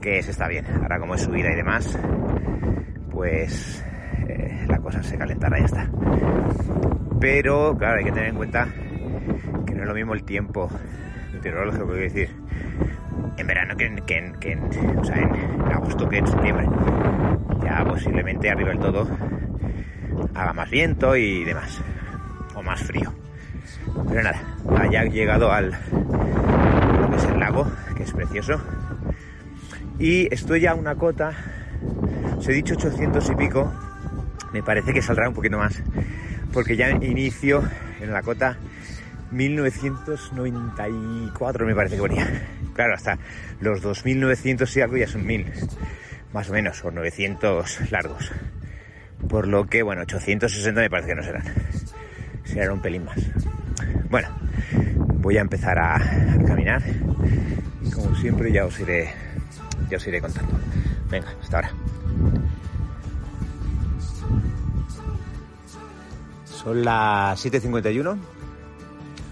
que 0.02 0.22
se 0.24 0.32
está 0.32 0.48
bien. 0.48 0.66
Ahora 0.82 1.00
como 1.00 1.16
es 1.16 1.22
subida 1.22 1.52
y 1.52 1.56
demás, 1.56 1.98
pues 3.12 3.86
eh, 4.28 4.66
la 4.68 4.80
cosa 4.80 5.02
se 5.04 5.18
calentará 5.18 5.60
y 5.60 5.64
está. 5.64 5.90
Pero, 7.20 7.78
claro, 7.78 8.00
hay 8.00 8.06
que 8.06 8.12
tener 8.12 8.30
en 8.30 8.36
cuenta 8.36 8.68
que 9.66 9.76
no 9.76 9.84
es 9.84 9.88
lo 9.88 9.94
mismo 9.94 10.14
el 10.14 10.24
tiempo 10.24 10.70
meteorológico, 11.32 11.88
que 11.88 12.00
decir, 12.00 12.30
en 13.38 13.48
verano 13.48 13.76
que 13.78 13.86
en, 13.86 13.96
que 13.98 14.18
en, 14.18 14.34
que 14.40 14.52
en 14.54 14.62
agosto 15.72 16.10
que 16.10 16.18
en 16.18 16.28
septiembre. 16.28 16.68
Ya 17.64 17.86
posiblemente 17.86 18.50
arriba 18.50 18.70
del 18.70 18.80
todo 18.80 19.08
haga 20.34 20.54
más 20.54 20.70
viento 20.70 21.16
y 21.16 21.44
demás, 21.44 21.80
o 22.56 22.64
más 22.64 22.82
frío. 22.82 23.14
Pero 24.10 24.24
nada, 24.24 24.42
haya 24.78 25.04
llegado 25.04 25.52
al 25.52 25.72
lo 25.72 27.10
que 27.10 27.16
es 27.18 27.26
el 27.26 27.40
lago, 27.40 27.72
que 27.96 28.04
es 28.04 28.12
precioso. 28.14 28.60
Y 30.00 30.34
estoy 30.34 30.62
ya 30.62 30.72
a 30.72 30.76
una 30.76 30.96
cota, 30.96 31.34
os 32.38 32.48
he 32.48 32.54
dicho 32.54 32.76
800 32.76 33.30
y 33.30 33.36
pico, 33.36 33.72
me 34.52 34.64
parece 34.64 34.94
que 34.94 35.02
saldrá 35.02 35.28
un 35.30 35.36
poquito 35.36 35.58
más, 35.58 35.82
porque 36.52 36.76
ya 36.76 36.90
inicio 36.90 37.64
en 38.02 38.12
la 38.12 38.22
cota 38.22 38.58
1994 39.32 41.66
me 41.66 41.74
parece 41.76 41.96
que 41.96 42.02
ponía. 42.02 42.28
Claro, 42.74 42.96
hasta 42.96 43.18
los 43.60 43.82
2900 43.82 44.78
y 44.78 44.82
algo 44.82 44.98
ya 44.98 45.08
son 45.08 45.26
1000, 45.26 45.46
más 46.34 46.50
o 46.50 46.54
menos, 46.54 46.84
o 46.84 46.92
900 46.92 47.92
largos. 47.92 48.32
Por 49.28 49.48
lo 49.48 49.68
que, 49.68 49.84
bueno, 49.84 50.02
860 50.02 50.82
me 50.82 50.90
parece 50.90 51.10
que 51.10 51.16
no 51.16 51.24
serán. 51.24 51.44
Serán 52.44 52.72
un 52.72 52.82
pelín 52.82 53.06
más. 53.06 53.20
Bueno, 54.10 54.30
voy 55.20 55.38
a 55.38 55.42
empezar 55.42 55.78
a, 55.78 55.96
a 55.96 56.44
caminar 56.46 56.82
como 57.92 58.16
siempre 58.16 58.52
ya 58.52 58.66
os 58.66 58.80
iré, 58.80 59.10
ya 59.92 59.98
os 59.98 60.08
iré 60.08 60.22
contando. 60.22 60.54
Venga, 61.10 61.36
hasta 61.42 61.58
ahora. 61.58 61.72
Son 66.46 66.86
las 66.86 67.46
7.51 67.46 68.18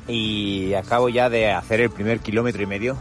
y 0.07 0.73
acabo 0.73 1.09
ya 1.09 1.29
de 1.29 1.51
hacer 1.51 1.79
el 1.79 1.89
primer 1.89 2.19
kilómetro 2.19 2.61
y 2.61 2.65
medio. 2.65 2.97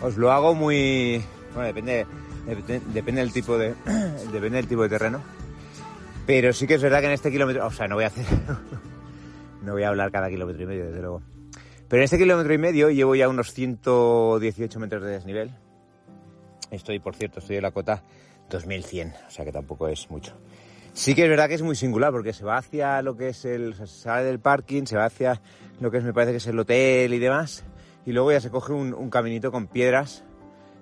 Os 0.00 0.16
lo 0.16 0.32
hago 0.32 0.54
muy... 0.54 1.22
Bueno, 1.52 1.66
depende, 1.66 2.06
depende, 2.46 2.80
depende 2.92 3.20
del 3.20 3.32
tipo 3.32 3.58
de... 3.58 3.74
depende 4.32 4.56
del 4.56 4.68
tipo 4.68 4.82
de 4.84 4.88
terreno. 4.88 5.20
Pero 6.24 6.52
sí 6.52 6.66
que 6.66 6.74
es 6.74 6.82
verdad 6.82 7.00
que 7.00 7.06
en 7.06 7.12
este 7.12 7.30
kilómetro... 7.30 7.66
O 7.66 7.70
sea, 7.70 7.88
no 7.88 7.96
voy 7.96 8.04
a 8.04 8.08
hacer... 8.08 8.24
no 9.62 9.72
voy 9.72 9.82
a 9.82 9.88
hablar 9.88 10.10
cada 10.10 10.30
kilómetro 10.30 10.62
y 10.62 10.66
medio, 10.66 10.86
desde 10.86 11.00
luego. 11.00 11.22
Pero 11.88 12.00
en 12.00 12.04
este 12.04 12.18
kilómetro 12.18 12.54
y 12.54 12.58
medio 12.58 12.90
llevo 12.90 13.14
ya 13.16 13.28
unos 13.28 13.52
118 13.52 14.78
metros 14.78 15.02
de 15.02 15.10
desnivel. 15.10 15.50
Estoy, 16.70 16.98
por 16.98 17.14
cierto, 17.14 17.40
estoy 17.40 17.56
en 17.56 17.62
la 17.62 17.70
cota 17.70 18.02
2100, 18.50 19.14
o 19.26 19.30
sea 19.30 19.44
que 19.44 19.52
tampoco 19.52 19.88
es 19.88 20.10
mucho. 20.10 20.34
Sí 20.92 21.14
que 21.14 21.22
es 21.22 21.28
verdad 21.28 21.48
que 21.48 21.54
es 21.54 21.62
muy 21.62 21.76
singular 21.76 22.10
porque 22.10 22.32
se 22.32 22.44
va 22.44 22.56
hacia 22.56 23.00
lo 23.02 23.16
que 23.16 23.28
es 23.28 23.44
el, 23.44 23.74
sale 23.86 24.24
del 24.24 24.40
parking, 24.40 24.84
se 24.84 24.96
va 24.96 25.04
hacia 25.04 25.40
lo 25.80 25.90
que 25.90 25.98
es, 25.98 26.04
me 26.04 26.12
parece 26.12 26.32
que 26.32 26.38
es 26.38 26.46
el 26.46 26.58
hotel 26.58 27.14
y 27.14 27.18
demás, 27.18 27.64
y 28.04 28.12
luego 28.12 28.32
ya 28.32 28.40
se 28.40 28.50
coge 28.50 28.72
un, 28.72 29.10
caminito 29.10 29.52
con 29.52 29.68
piedras, 29.68 30.24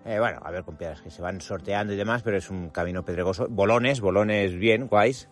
eh, 0.07 0.19
bueno, 0.19 0.40
a 0.43 0.50
ver, 0.50 0.64
con 0.64 0.76
piedras 0.76 1.02
que 1.02 1.11
se 1.11 1.21
van 1.21 1.40
sorteando 1.40 1.93
y 1.93 1.97
demás, 1.97 2.23
pero 2.23 2.38
es 2.38 2.49
un 2.50 2.71
camino 2.71 3.05
pedregoso, 3.05 3.47
bolones, 3.49 4.00
bolones 4.00 4.55
bien, 4.55 4.87
guays, 4.87 5.28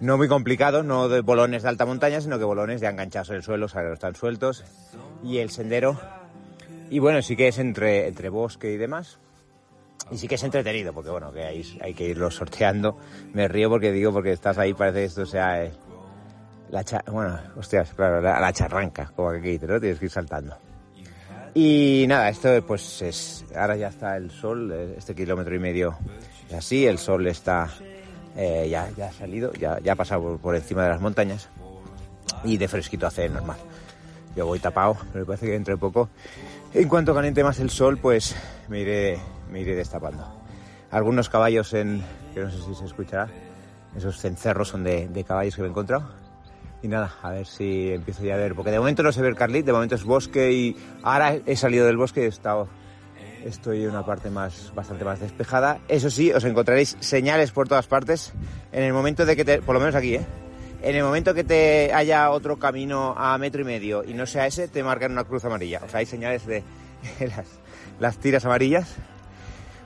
no 0.00 0.16
muy 0.16 0.28
complicados, 0.28 0.84
no 0.84 1.08
de 1.08 1.20
bolones 1.20 1.62
de 1.62 1.68
alta 1.68 1.84
montaña, 1.84 2.22
sino 2.22 2.38
que 2.38 2.44
bolones 2.44 2.80
ya 2.80 2.88
enganchados 2.88 3.30
en 3.30 3.36
el 3.36 3.42
suelo, 3.42 3.66
o 3.66 3.68
sea, 3.68 3.82
que 3.82 3.88
no 3.88 3.94
están 3.94 4.14
sueltos, 4.14 4.64
y 5.22 5.38
el 5.38 5.50
sendero, 5.50 6.00
y 6.88 7.00
bueno, 7.00 7.20
sí 7.20 7.36
que 7.36 7.48
es 7.48 7.58
entre 7.58 8.28
bosque 8.30 8.72
y 8.72 8.78
demás, 8.78 9.18
y 10.10 10.18
sí 10.18 10.26
que 10.26 10.34
es 10.34 10.42
entretenido, 10.42 10.92
porque 10.92 11.10
bueno, 11.10 11.32
que 11.32 11.44
hay, 11.44 11.78
hay 11.80 11.94
que 11.94 12.04
irlo 12.04 12.30
sorteando. 12.30 12.98
Me 13.32 13.46
río 13.48 13.68
porque 13.68 13.92
digo, 13.92 14.12
porque 14.12 14.32
estás 14.32 14.58
ahí, 14.58 14.74
parece 14.74 14.98
que 15.00 15.04
esto 15.04 15.26
sea 15.26 15.64
eh, 15.64 15.72
la 16.70 16.84
cha 16.84 17.02
bueno, 17.06 17.38
hostias, 17.56 17.94
claro, 17.94 18.20
la, 18.20 18.40
la 18.40 18.52
charranca, 18.52 19.12
como 19.14 19.32
dice, 19.32 19.66
¿no? 19.66 19.80
Tienes 19.80 19.98
que 19.98 20.06
ir 20.06 20.10
saltando. 20.10 20.56
Y 21.54 22.04
nada, 22.08 22.28
esto 22.28 22.64
pues 22.66 23.02
es, 23.02 23.44
ahora 23.56 23.76
ya 23.76 23.88
está 23.88 24.16
el 24.16 24.30
sol, 24.30 24.70
eh, 24.72 24.94
este 24.98 25.14
kilómetro 25.14 25.54
y 25.54 25.58
medio 25.58 25.98
es 26.48 26.54
así, 26.54 26.86
el 26.86 26.98
sol 26.98 27.26
está, 27.26 27.68
eh, 28.36 28.68
ya, 28.70 28.88
ya 28.96 29.08
ha 29.08 29.12
salido, 29.12 29.52
ya, 29.54 29.78
ya 29.80 29.92
ha 29.92 29.96
pasado 29.96 30.22
por, 30.22 30.38
por 30.38 30.56
encima 30.56 30.84
de 30.84 30.90
las 30.90 31.00
montañas 31.00 31.48
y 32.44 32.56
de 32.56 32.68
fresquito 32.68 33.06
hace 33.06 33.28
normal. 33.28 33.58
Yo 34.36 34.46
voy 34.46 34.60
tapado, 34.60 34.96
pero 35.12 35.24
me 35.24 35.26
parece 35.26 35.46
que 35.46 35.52
dentro 35.52 35.74
de 35.74 35.80
poco, 35.80 36.08
en 36.72 36.88
cuanto 36.88 37.14
caliente 37.14 37.42
más 37.42 37.58
el 37.60 37.70
sol, 37.70 37.98
pues 37.98 38.36
me 38.68 38.80
iré, 38.80 39.18
me 39.50 39.60
iré 39.60 39.74
destapando. 39.74 40.26
Algunos 40.90 41.28
caballos 41.28 41.72
en, 41.74 42.02
que 42.34 42.40
no 42.40 42.50
sé 42.50 42.58
si 42.62 42.74
se 42.74 42.84
escuchará, 42.84 43.28
esos 43.96 44.20
cencerros 44.20 44.68
son 44.68 44.84
de, 44.84 45.24
caballos 45.26 45.54
que 45.54 45.62
me 45.62 45.68
he 45.68 45.70
encontrado. 45.70 46.08
Y 46.82 46.88
nada, 46.88 47.12
a 47.22 47.30
ver 47.30 47.46
si 47.46 47.92
empiezo 47.92 48.24
ya 48.24 48.34
a 48.34 48.38
ver, 48.38 48.54
porque 48.54 48.70
de 48.70 48.78
momento 48.78 49.02
no 49.02 49.12
se 49.12 49.20
ve 49.20 49.28
el 49.28 49.36
Carlit, 49.36 49.66
de 49.66 49.72
momento 49.72 49.96
es 49.96 50.04
bosque 50.04 50.50
y 50.52 50.76
ahora 51.02 51.36
he 51.44 51.56
salido 51.56 51.86
del 51.86 51.98
bosque 51.98 52.22
y 52.22 52.24
he 52.24 52.28
estado, 52.28 52.68
estoy 53.44 53.84
en 53.84 53.90
una 53.90 54.04
parte 54.06 54.30
más, 54.30 54.72
bastante 54.74 55.04
más 55.04 55.20
despejada. 55.20 55.80
Eso 55.88 56.08
sí, 56.08 56.32
os 56.32 56.44
encontraréis 56.44 56.96
señales 57.00 57.50
por 57.50 57.68
todas 57.68 57.86
partes 57.86 58.32
en 58.72 58.82
el 58.82 58.92
momento 58.92 59.26
de 59.26 59.36
que 59.36 59.44
te, 59.44 59.60
por 59.60 59.74
lo 59.74 59.80
menos 59.80 59.94
aquí, 59.94 60.14
¿eh? 60.14 60.26
En 60.82 60.96
el 60.96 61.02
momento 61.02 61.34
que 61.34 61.44
te 61.44 61.92
haya 61.92 62.30
otro 62.30 62.58
camino 62.58 63.14
a 63.16 63.36
metro 63.36 63.60
y 63.60 63.64
medio 63.64 64.02
y 64.02 64.14
no 64.14 64.26
sea 64.26 64.46
ese, 64.46 64.66
te 64.66 64.82
marcan 64.82 65.12
una 65.12 65.24
cruz 65.24 65.44
amarilla. 65.44 65.80
O 65.84 65.88
sea, 65.88 66.00
hay 66.00 66.06
señales 66.06 66.46
de 66.46 66.62
las, 67.20 67.46
las 67.98 68.16
tiras 68.16 68.44
amarillas. 68.46 68.96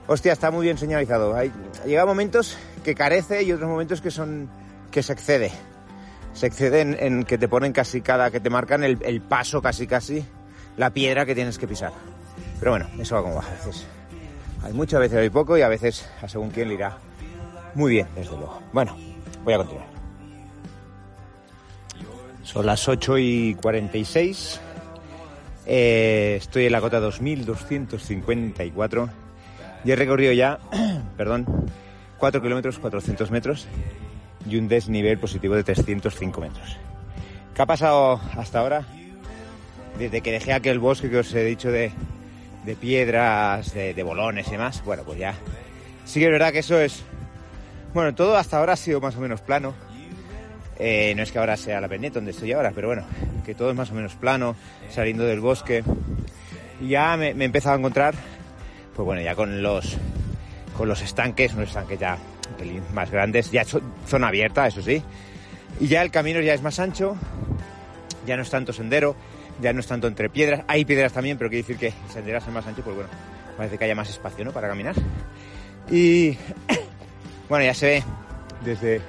Hostia, 0.07 0.33
está 0.33 0.51
muy 0.51 0.65
bien 0.67 0.79
señalizado. 0.79 1.35
Hay, 1.35 1.53
llega 1.85 2.07
momentos 2.07 2.57
que 2.85 2.95
carece 2.95 3.43
y 3.43 3.53
otros 3.53 3.69
momentos 3.69 4.01
que 4.01 4.11
son 4.11 4.49
que 4.91 5.03
se 5.03 5.13
excede. 5.13 5.51
Se 6.33 6.47
excede 6.47 6.83
en, 6.83 6.97
en 7.01 7.25
que 7.25 7.39
te 7.39 7.49
ponen 7.49 7.73
casi 7.73 8.01
cada, 8.01 8.31
que 8.31 8.39
te 8.39 8.51
marcan 8.51 8.85
el, 8.85 8.99
el, 9.03 9.21
paso 9.21 9.63
casi 9.63 9.87
casi, 9.87 10.25
la 10.77 10.91
piedra 10.91 11.27
que 11.27 11.35
tienes 11.35 11.59
que 11.59 11.67
pisar. 11.67 11.93
Pero 12.59 12.73
bueno, 12.73 12.87
eso 12.99 13.17
va 13.17 13.23
como 13.23 13.37
va 13.37 13.47
a 13.47 13.51
veces. 13.51 13.87
Hay 14.63 14.73
mucho, 14.73 14.97
a 14.97 15.01
veces 15.01 15.19
hay 15.19 15.31
poco 15.31 15.59
y 15.59 15.63
a 15.63 15.69
veces 15.69 16.09
a 16.23 16.29
según 16.29 16.51
quién 16.51 16.69
le 16.69 16.75
irá 16.75 16.99
muy 17.75 17.93
bien, 17.93 18.07
desde 18.15 18.37
luego. 18.37 18.61
Bueno, 18.73 18.97
voy 19.45 19.55
a 19.55 19.59
continuar. 19.59 19.94
Son 22.45 22.67
las 22.67 22.89
8 22.89 23.19
y 23.19 23.55
46. 23.55 24.61
Eh, 25.67 26.37
estoy 26.39 26.67
en 26.67 26.73
la 26.73 26.83
cota 26.83 27.01
2254 27.01 29.09
y 29.85 29.91
he 29.91 29.97
recorrido 29.97 30.33
ya, 30.33 30.61
perdón, 31.17 31.47
4 32.19 32.43
kilómetros 32.43 32.79
400 32.79 33.31
metros 33.31 33.67
y 34.49 34.59
un 34.59 34.69
desnivel 34.69 35.19
positivo 35.19 35.55
de 35.55 35.65
305 35.65 36.41
metros. 36.41 36.77
¿Qué 37.55 37.63
ha 37.63 37.67
pasado 37.67 38.21
hasta 38.37 38.61
ahora? 38.61 38.85
Desde 39.99 40.21
que 40.21 40.33
dejé 40.33 40.53
aquel 40.53 40.79
bosque 40.79 41.09
que 41.09 41.19
os 41.19 41.35
he 41.35 41.45
dicho 41.45 41.71
de, 41.71 41.93
de 42.67 42.77
piedras, 42.77 43.73
de, 43.73 43.95
de, 43.95 44.03
bolones 44.03 44.49
y 44.49 44.53
demás, 44.53 44.83
bueno, 44.85 45.03
pues 45.05 45.19
ya 45.19 45.35
sí 46.05 46.21
que 46.21 46.27
es 46.27 46.33
verdad 46.33 46.53
que 46.53 46.59
eso 46.59 46.79
es, 46.79 47.03
bueno, 47.95 48.15
todo 48.15 48.37
hasta 48.37 48.59
ahora 48.59 48.75
ha 48.75 48.77
sido 48.77 49.01
más 49.01 49.17
o 49.17 49.21
menos 49.21 49.41
plano. 49.41 49.73
Eh, 50.79 51.15
no 51.17 51.23
es 51.23 51.31
que 51.31 51.39
ahora 51.39 51.57
sea 51.57 51.81
la 51.81 51.89
peneta 51.89 52.17
donde 52.17 52.33
estoy 52.33 52.53
ahora, 52.53 52.73
pero 52.75 52.89
bueno, 52.89 53.05
que 53.45 53.55
todo 53.55 53.71
es 53.71 53.77
más 53.77 53.91
o 53.91 53.95
menos 53.95 54.15
plano, 54.15 54.57
saliendo 54.91 55.25
del 55.25 55.41
bosque. 55.41 55.85
Y 56.81 56.89
ya 56.89 57.17
me, 57.17 57.35
me 57.35 57.45
he 57.45 57.47
empezado 57.47 57.77
a 57.77 57.79
encontrar, 57.79 58.15
pues 58.95 59.05
bueno, 59.05 59.23
ya 59.23 59.35
con 59.35 59.63
los, 59.63 59.97
con 60.77 60.89
los 60.89 61.01
estanques, 61.03 61.55
unos 61.55 61.69
estanques 61.69 61.99
ya 61.99 62.19
más 62.93 63.11
grandes, 63.11 63.51
ya 63.51 63.65
zona 63.65 64.29
abierta, 64.29 64.67
eso 64.67 64.83
sí. 64.83 65.03
Y 65.81 65.89
ya 65.89 66.03
el 66.03 66.11
camino 66.11 66.41
ya 66.41 66.55
es 66.55 66.63
más 66.63 66.79
ancho, 66.79 67.17
ya 68.27 68.37
no 68.37 68.43
es 68.43 68.51
tanto 68.51 68.73
sendero, 68.73 69.17
ya 69.61 69.73
no 69.73 69.81
es 69.81 69.87
tanto 69.87 70.07
entre 70.07 70.29
piedras. 70.31 70.63
Hay 70.69 70.85
piedras 70.85 71.13
también, 71.13 71.39
pero 71.39 71.51
quiere 71.51 71.63
decir 71.63 71.77
que 71.77 71.89
el 71.89 72.13
sendero 72.13 72.39
es 72.39 72.49
más 72.49 72.67
ancho, 72.67 72.83
pues 72.83 72.97
bueno, 72.97 73.11
parece 73.57 73.79
que 73.79 73.85
haya 73.85 73.95
más 73.95 74.09
espacio, 74.09 74.45
¿no? 74.45 74.53
Para 74.53 74.69
caminar. 74.69 74.95
Y 75.91 76.37
bueno, 77.49 77.65
ya 77.65 77.75
se 77.75 77.87
ve 77.87 78.05
desde 78.65 79.01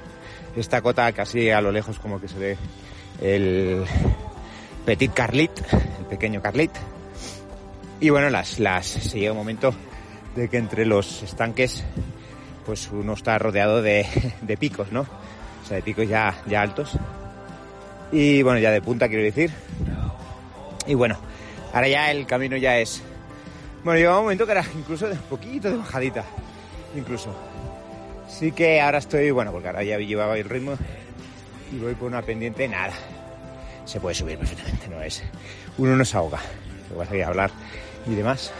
esta 0.55 0.81
cota 0.81 1.11
casi 1.11 1.49
a 1.49 1.61
lo 1.61 1.71
lejos 1.71 1.99
como 1.99 2.19
que 2.19 2.27
se 2.27 2.39
ve 2.39 2.57
el 3.21 3.83
Petit 4.85 5.13
Carlit, 5.13 5.51
el 5.99 6.05
pequeño 6.05 6.41
Carlit. 6.41 6.71
Y 7.99 8.09
bueno, 8.09 8.29
las, 8.29 8.59
las, 8.59 8.85
se 8.85 9.19
llega 9.19 9.31
un 9.31 9.37
momento 9.37 9.73
de 10.35 10.49
que 10.49 10.57
entre 10.57 10.85
los 10.85 11.23
estanques 11.23 11.83
pues 12.65 12.89
uno 12.91 13.13
está 13.13 13.37
rodeado 13.37 13.81
de, 13.81 14.05
de 14.41 14.57
picos, 14.57 14.91
¿no? 14.91 15.05
o 15.65 15.67
sea, 15.67 15.77
de 15.77 15.83
picos 15.83 16.07
ya, 16.07 16.35
ya 16.45 16.61
altos. 16.61 16.91
Y 18.11 18.43
bueno, 18.43 18.59
ya 18.59 18.69
de 18.69 18.81
punta 18.81 19.07
quiero 19.07 19.23
decir. 19.23 19.51
Y 20.85 20.93
bueno, 20.93 21.17
ahora 21.73 21.87
ya 21.87 22.11
el 22.11 22.27
camino 22.27 22.55
ya 22.55 22.77
es... 22.77 23.01
Bueno, 23.83 23.99
lleva 23.99 24.17
un 24.17 24.25
momento 24.25 24.45
que 24.45 24.51
era 24.51 24.63
incluso 24.77 25.07
de 25.07 25.13
un 25.13 25.21
poquito 25.21 25.69
de 25.69 25.77
bajadita, 25.77 26.23
incluso. 26.95 27.35
Sí 28.27 28.51
que 28.51 28.81
ahora 28.81 28.97
estoy, 28.97 29.31
bueno, 29.31 29.51
porque 29.51 29.67
ahora 29.67 29.83
ya 29.83 29.97
llevaba 29.97 30.37
el 30.37 30.49
ritmo 30.49 30.75
y 31.71 31.79
voy 31.79 31.95
por 31.95 32.07
una 32.07 32.21
pendiente, 32.21 32.67
nada. 32.67 32.93
Se 33.85 33.99
puede 33.99 34.15
subir 34.15 34.37
perfectamente, 34.37 34.87
no 34.87 35.01
es. 35.01 35.23
Uno 35.77 35.95
no 35.95 36.03
se 36.05 36.17
ahoga. 36.17 36.39
Lo 36.89 36.97
vas 36.97 37.11
a 37.11 37.15
ir 37.15 37.23
a 37.23 37.27
hablar 37.27 37.51
y 38.07 38.15
demás. 38.15 38.51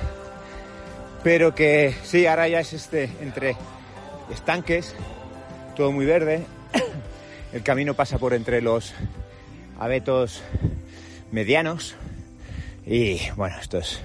Pero 1.24 1.56
que 1.56 1.96
sí, 2.04 2.28
ahora 2.28 2.48
ya 2.48 2.60
es 2.60 2.74
este 2.74 3.10
entre 3.22 3.56
estanques, 4.32 4.96
todo 5.76 5.92
muy 5.92 6.06
verde. 6.06 6.46
El 7.54 7.64
camino 7.64 7.94
pasa 7.94 8.18
por 8.18 8.34
entre 8.34 8.62
los 8.62 8.94
abetos 9.80 10.44
medianos. 11.32 11.96
Y 12.86 13.20
bueno, 13.36 13.56
esto 13.60 13.80
es 13.80 14.00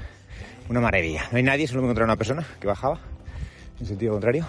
una 0.68 0.80
maravilla. 0.80 1.28
No 1.30 1.36
hay 1.36 1.42
nadie, 1.42 1.66
solo 1.66 1.82
me 1.82 1.88
encontré 1.88 2.04
una 2.04 2.16
persona 2.16 2.46
que 2.58 2.66
bajaba 2.66 3.00
en 3.78 3.86
sentido 3.86 4.12
contrario. 4.12 4.46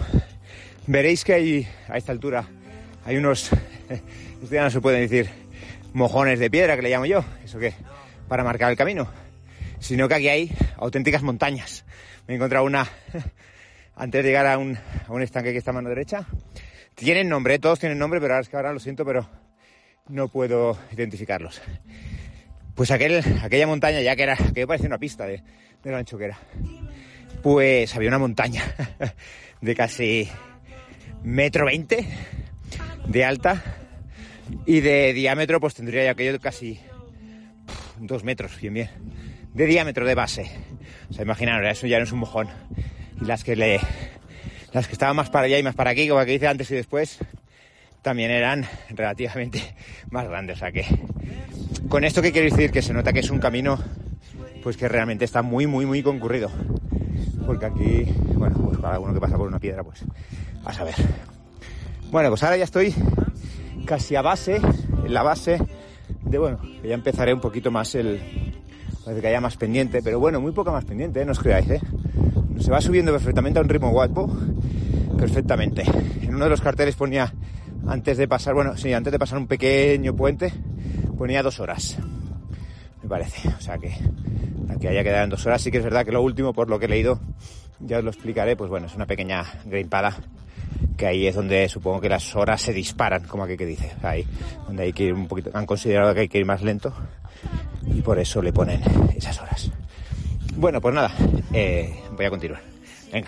Veréis 0.86 1.24
que 1.24 1.34
hay 1.34 1.68
a 1.88 1.96
esta 1.96 2.12
altura 2.12 2.46
hay 3.04 3.16
unos, 3.16 3.50
esto 3.88 4.54
ya 4.54 4.62
no 4.62 4.70
se 4.70 4.80
pueden 4.80 5.00
decir 5.00 5.28
mojones 5.92 6.38
de 6.38 6.50
piedra 6.50 6.76
que 6.76 6.82
le 6.82 6.90
llamo 6.90 7.06
yo, 7.06 7.24
eso 7.44 7.58
que 7.58 7.74
para 8.28 8.44
marcar 8.44 8.70
el 8.70 8.76
camino, 8.76 9.10
sino 9.80 10.08
que 10.08 10.14
aquí 10.14 10.28
hay 10.28 10.52
auténticas 10.76 11.22
montañas. 11.22 11.84
Me 12.26 12.34
he 12.34 12.36
encontrado 12.36 12.64
una 12.64 12.86
antes 13.96 14.22
de 14.22 14.28
llegar 14.28 14.46
a 14.46 14.56
un, 14.58 14.76
a 14.76 15.12
un 15.12 15.22
estanque 15.22 15.52
que 15.52 15.58
está 15.58 15.72
a 15.72 15.74
mano 15.74 15.88
derecha. 15.88 16.26
Tienen 16.94 17.28
nombre, 17.28 17.58
todos 17.58 17.80
tienen 17.80 17.98
nombre, 17.98 18.20
pero 18.20 18.34
ahora 18.34 18.42
es 18.42 18.48
que 18.48 18.56
ahora 18.56 18.72
lo 18.72 18.78
siento, 18.78 19.04
pero 19.04 19.28
no 20.08 20.28
puedo 20.28 20.78
identificarlos. 20.92 21.60
Pues 22.74 22.90
aquel, 22.90 23.22
aquella 23.42 23.66
montaña, 23.66 24.00
ya 24.00 24.14
que 24.14 24.22
era, 24.22 24.36
que 24.36 24.66
parecía 24.66 24.88
una 24.88 24.98
pista 24.98 25.26
de, 25.26 25.42
de 25.82 25.90
lo 25.90 25.96
ancho 25.96 26.16
que 26.16 26.26
era, 26.26 26.38
pues 27.42 27.94
había 27.96 28.08
una 28.08 28.18
montaña 28.18 28.62
de 29.60 29.74
casi 29.74 30.30
metro 31.24 31.66
veinte 31.66 32.06
de 33.06 33.24
alta 33.24 33.62
y 34.66 34.80
de 34.80 35.12
diámetro 35.12 35.60
pues 35.60 35.74
tendría 35.74 36.04
ya 36.04 36.10
aquello 36.12 36.38
casi 36.40 36.80
dos 37.98 38.24
metros, 38.24 38.60
bien 38.60 38.74
bien, 38.74 38.90
de 39.54 39.66
diámetro 39.66 40.06
de 40.06 40.14
base. 40.14 40.50
O 41.10 41.14
sea, 41.14 41.24
imaginaros, 41.24 41.70
eso 41.70 41.86
ya 41.86 41.98
no 41.98 42.04
es 42.04 42.12
un 42.12 42.20
mojón. 42.20 42.48
Y 43.20 43.24
las 43.24 43.44
que 43.44 43.54
le, 43.54 43.80
las 44.72 44.86
que 44.86 44.92
estaban 44.92 45.16
más 45.16 45.30
para 45.30 45.46
allá 45.46 45.58
y 45.58 45.62
más 45.62 45.74
para 45.74 45.90
aquí, 45.90 46.08
como 46.08 46.24
que 46.24 46.32
dice 46.32 46.48
antes 46.48 46.70
y 46.70 46.74
después, 46.74 47.18
también 48.02 48.30
eran 48.30 48.66
relativamente 48.90 49.74
más 50.10 50.26
grandes. 50.28 50.56
O 50.56 50.60
sea 50.60 50.72
que, 50.72 50.84
con 51.88 52.04
esto 52.04 52.22
que 52.22 52.32
quiero 52.32 52.50
decir, 52.50 52.70
que 52.70 52.82
se 52.82 52.92
nota 52.92 53.12
que 53.12 53.20
es 53.20 53.30
un 53.30 53.38
camino, 53.38 53.78
pues 54.62 54.76
que 54.76 54.88
realmente 54.88 55.24
está 55.24 55.42
muy, 55.42 55.66
muy, 55.66 55.86
muy 55.86 56.02
concurrido. 56.02 56.50
Porque 57.46 57.66
aquí, 57.66 58.04
bueno, 58.34 58.56
pues 58.56 58.78
para 58.78 58.94
alguno 58.94 59.14
que 59.14 59.20
pasa 59.20 59.36
por 59.36 59.48
una 59.48 59.58
piedra, 59.58 59.84
pues 59.84 60.04
a 60.64 60.72
saber. 60.72 60.94
Bueno, 62.10 62.28
pues 62.28 62.42
ahora 62.42 62.56
ya 62.56 62.64
estoy 62.64 62.94
casi 63.86 64.16
a 64.16 64.22
base, 64.22 64.56
en 64.56 65.14
la 65.14 65.22
base 65.22 65.58
de, 66.24 66.38
bueno, 66.38 66.60
que 66.80 66.88
ya 66.88 66.94
empezaré 66.94 67.32
un 67.34 67.40
poquito 67.40 67.70
más 67.70 67.94
el, 67.94 68.20
parece 69.04 69.20
que 69.20 69.28
haya 69.28 69.40
más 69.40 69.56
pendiente, 69.56 70.02
pero 70.02 70.20
bueno, 70.20 70.40
muy 70.40 70.52
poca 70.52 70.70
más 70.70 70.84
pendiente, 70.84 71.20
¿eh? 71.20 71.24
no 71.24 71.32
os 71.32 71.40
creáis, 71.40 71.68
¿eh? 71.70 71.80
Se 72.58 72.70
va 72.70 72.80
subiendo 72.80 73.12
perfectamente 73.12 73.58
a 73.58 73.62
un 73.62 73.68
ritmo 73.68 73.90
guapo, 73.90 74.30
perfectamente. 75.18 75.84
En 76.20 76.34
uno 76.34 76.44
de 76.44 76.50
los 76.50 76.60
carteles 76.60 76.94
ponía, 76.94 77.32
antes 77.86 78.18
de 78.18 78.28
pasar, 78.28 78.54
bueno, 78.54 78.76
sí, 78.76 78.92
antes 78.92 79.12
de 79.12 79.18
pasar 79.18 79.38
un 79.38 79.46
pequeño 79.46 80.14
puente, 80.14 80.52
ponía 81.18 81.42
dos 81.42 81.60
horas, 81.60 81.98
me 83.02 83.08
parece. 83.08 83.48
O 83.48 83.60
sea 83.60 83.78
que 83.78 83.92
aquí 84.68 84.86
haya 84.86 85.02
quedado 85.02 85.24
en 85.24 85.30
dos 85.30 85.44
horas, 85.46 85.62
sí 85.62 85.70
que 85.70 85.78
es 85.78 85.84
verdad 85.84 86.04
que 86.04 86.12
lo 86.12 86.22
último, 86.22 86.52
por 86.52 86.68
lo 86.70 86.78
que 86.78 86.86
he 86.86 86.88
leído, 86.88 87.20
ya 87.80 87.98
os 87.98 88.04
lo 88.04 88.10
explicaré, 88.10 88.54
pues 88.54 88.70
bueno, 88.70 88.86
es 88.86 88.94
una 88.94 89.06
pequeña 89.06 89.44
grimpada 89.64 90.16
que 91.02 91.08
ahí 91.08 91.26
es 91.26 91.34
donde 91.34 91.68
supongo 91.68 92.00
que 92.00 92.08
las 92.08 92.36
horas 92.36 92.62
se 92.62 92.72
disparan, 92.72 93.24
como 93.24 93.42
aquí 93.42 93.56
que 93.56 93.66
dice, 93.66 93.90
ahí, 94.04 94.24
donde 94.68 94.84
hay 94.84 94.92
que 94.92 95.02
ir 95.02 95.14
un 95.14 95.26
poquito, 95.26 95.50
han 95.52 95.66
considerado 95.66 96.14
que 96.14 96.20
hay 96.20 96.28
que 96.28 96.38
ir 96.38 96.46
más 96.46 96.62
lento 96.62 96.94
y 97.92 98.02
por 98.02 98.20
eso 98.20 98.40
le 98.40 98.52
ponen 98.52 98.80
esas 99.16 99.40
horas. 99.40 99.72
Bueno, 100.54 100.80
pues 100.80 100.94
nada, 100.94 101.12
eh, 101.52 101.92
voy 102.16 102.24
a 102.24 102.30
continuar. 102.30 102.62
Venga. 103.12 103.26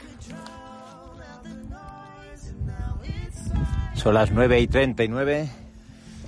Son 3.94 4.14
las 4.14 4.30
9 4.30 4.60
y 4.60 4.68
39. 4.68 5.48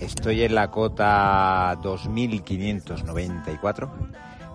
Estoy 0.01 0.43
en 0.43 0.53
la 0.53 0.69
cota 0.69 1.79
2594. 1.81 3.93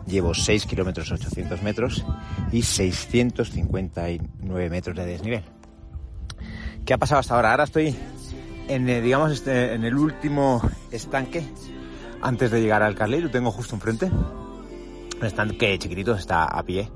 Llevo 0.07 0.33
6 0.33 0.65
kilómetros 0.65 1.09
800 1.09 1.63
metros 1.63 2.05
y 2.51 2.63
659 2.63 4.69
metros 4.69 4.97
de 4.97 5.05
desnivel. 5.05 5.60
¿Qué 6.85 6.93
ha 6.93 6.97
pasado 6.97 7.19
hasta 7.19 7.35
ahora? 7.35 7.51
Ahora 7.51 7.63
estoy 7.65 7.95
en, 8.67 8.89
eh, 8.89 9.01
digamos, 9.01 9.31
este, 9.31 9.73
en 9.73 9.83
el 9.83 9.95
último 9.95 10.61
estanque 10.91 11.43
antes 12.21 12.51
de 12.51 12.61
llegar 12.61 12.83
al 12.83 12.95
Carley. 12.95 13.21
Lo 13.21 13.29
tengo 13.29 13.51
justo 13.51 13.75
enfrente. 13.75 14.05
Un 14.05 15.25
estanque 15.25 15.77
chiquitito, 15.77 16.15
está 16.15 16.45
a 16.45 16.63
pie. 16.63 16.89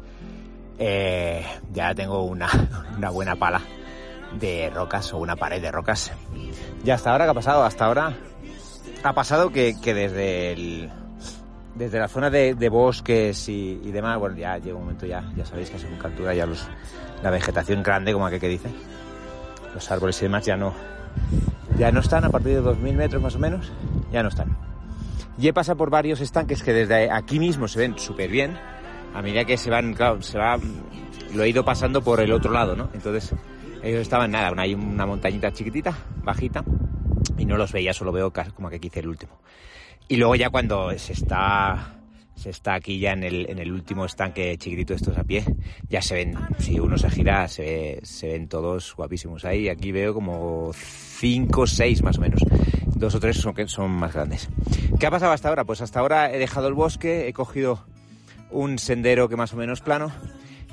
Eh, 0.77 1.45
ya 1.71 1.93
tengo 1.93 2.23
una, 2.23 2.49
una 2.97 3.09
buena 3.09 3.35
pala 3.35 3.61
de 4.39 4.69
rocas 4.69 5.13
o 5.13 5.17
una 5.17 5.35
pared 5.35 5.61
de 5.61 5.71
rocas. 5.71 6.11
Y 6.83 6.89
hasta 6.89 7.11
ahora, 7.11 7.25
¿qué 7.25 7.31
ha 7.31 7.35
pasado? 7.35 7.63
Hasta 7.63 7.85
ahora 7.85 8.13
ha 9.03 9.13
pasado 9.13 9.51
que, 9.51 9.75
que 9.81 9.93
desde 9.93 10.53
el, 10.53 10.91
desde 11.75 11.99
la 11.99 12.07
zona 12.07 12.29
de, 12.29 12.69
bosques 12.69 13.47
y, 13.49 13.91
demás, 13.91 14.17
bueno, 14.17 14.35
ya 14.37 14.57
llega 14.57 14.75
un 14.75 14.83
momento 14.83 15.05
ya, 15.05 15.31
ya 15.35 15.45
sabéis 15.45 15.69
que 15.69 15.77
según 15.77 15.97
captura 15.97 16.33
ya 16.33 16.47
la 17.21 17.29
vegetación 17.29 17.83
grande, 17.83 18.13
como 18.13 18.25
aquel 18.25 18.39
que 18.39 18.47
dice, 18.47 18.69
los 19.75 19.91
árboles 19.91 20.19
y 20.21 20.25
demás 20.25 20.45
ya 20.45 20.55
no, 20.55 20.73
ya 21.77 21.91
no 21.91 21.99
están 21.99 22.23
a 22.23 22.29
partir 22.29 22.53
de 22.53 22.63
2.000 22.63 22.93
metros 22.93 23.21
más 23.21 23.35
o 23.35 23.39
menos, 23.39 23.71
ya 24.11 24.23
no 24.23 24.29
están. 24.29 24.57
Y 25.37 25.49
he 25.49 25.53
pasado 25.53 25.77
por 25.77 25.89
varios 25.89 26.21
estanques 26.21 26.63
que 26.63 26.71
desde 26.71 27.11
aquí 27.11 27.39
mismo 27.39 27.67
se 27.67 27.79
ven 27.79 27.99
súper 27.99 28.31
bien, 28.31 28.57
a 29.13 29.21
medida 29.21 29.43
que 29.43 29.57
se 29.57 29.69
van, 29.69 29.93
claro, 29.93 30.21
se 30.21 30.37
va, 30.37 30.57
lo 31.33 31.43
he 31.43 31.49
ido 31.49 31.65
pasando 31.65 32.01
por 32.01 32.21
el 32.21 32.31
otro 32.31 32.51
lado, 32.51 32.75
¿no? 32.75 32.89
Entonces, 32.93 33.33
ellos 33.83 34.01
estaban 34.01 34.31
nada, 34.31 34.53
hay 34.57 34.73
una 34.73 35.05
montañita 35.05 35.51
chiquitita, 35.51 35.93
bajita, 36.23 36.63
y 37.37 37.45
no 37.45 37.57
los 37.57 37.73
veía, 37.73 37.93
solo 37.93 38.13
veo 38.13 38.31
como 38.31 38.69
que 38.69 38.79
quise 38.79 39.01
el 39.01 39.09
último. 39.09 39.37
Y 40.07 40.15
luego 40.15 40.35
ya 40.35 40.49
cuando 40.49 40.97
se 40.97 41.13
está, 41.13 41.94
se 42.35 42.49
está 42.49 42.75
aquí 42.75 42.99
ya 42.99 43.13
en 43.13 43.23
el, 43.23 43.49
en 43.49 43.59
el 43.59 43.71
último 43.71 44.05
estanque 44.05 44.57
chiquitito 44.57 44.93
estos 44.93 45.17
a 45.17 45.23
pie, 45.23 45.43
ya 45.89 46.01
se 46.01 46.15
ven, 46.15 46.35
si 46.59 46.79
uno 46.79 46.97
se 46.97 47.09
gira, 47.09 47.47
se, 47.47 47.99
se 48.03 48.27
ven 48.27 48.47
todos 48.47 48.93
guapísimos 48.95 49.45
ahí. 49.45 49.69
Aquí 49.69 49.91
veo 49.91 50.13
como 50.13 50.71
cinco, 50.73 51.65
seis 51.65 52.03
más 52.03 52.17
o 52.17 52.21
menos. 52.21 52.41
Dos 52.95 53.15
o 53.15 53.19
tres 53.19 53.37
son, 53.37 53.55
son 53.67 53.91
más 53.91 54.13
grandes. 54.13 54.49
¿Qué 54.99 55.05
ha 55.05 55.11
pasado 55.11 55.31
hasta 55.31 55.49
ahora? 55.49 55.65
Pues 55.65 55.81
hasta 55.81 55.99
ahora 55.99 56.31
he 56.31 56.39
dejado 56.39 56.67
el 56.67 56.73
bosque, 56.73 57.27
he 57.27 57.33
cogido 57.33 57.85
un 58.51 58.79
sendero 58.79 59.27
que 59.27 59.35
más 59.35 59.53
o 59.53 59.57
menos 59.57 59.81
plano 59.81 60.11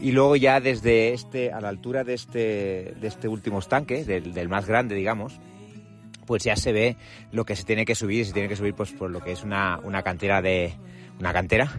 y 0.01 0.13
luego 0.13 0.37
ya 0.37 0.61
desde 0.61 1.13
este, 1.13 1.53
a 1.53 1.61
la 1.61 1.69
altura 1.69 2.05
de 2.05 2.15
este, 2.15 2.95
de 3.01 3.07
este 3.09 3.29
último 3.29 3.61
estanque, 3.61 4.05
del, 4.05 4.35
del 4.35 4.49
más 4.49 4.67
grande, 4.67 4.95
digamos, 4.95 5.41
pues 6.27 6.43
ya 6.45 6.57
se 6.57 6.73
ve 6.73 6.97
lo 7.31 7.45
que 7.45 7.57
se 7.57 7.65
tiene 7.65 7.85
que 7.85 7.95
subir, 7.95 8.27
se 8.27 8.33
tiene 8.33 8.49
que 8.49 8.57
subir 8.57 8.75
pues 8.75 8.93
por 8.93 9.11
lo 9.11 9.21
que 9.21 9.33
es 9.33 9.45
una, 9.45 9.79
una 9.83 10.03
cantera 10.03 10.43
de 10.43 10.75
una 11.19 11.33
cantera 11.33 11.71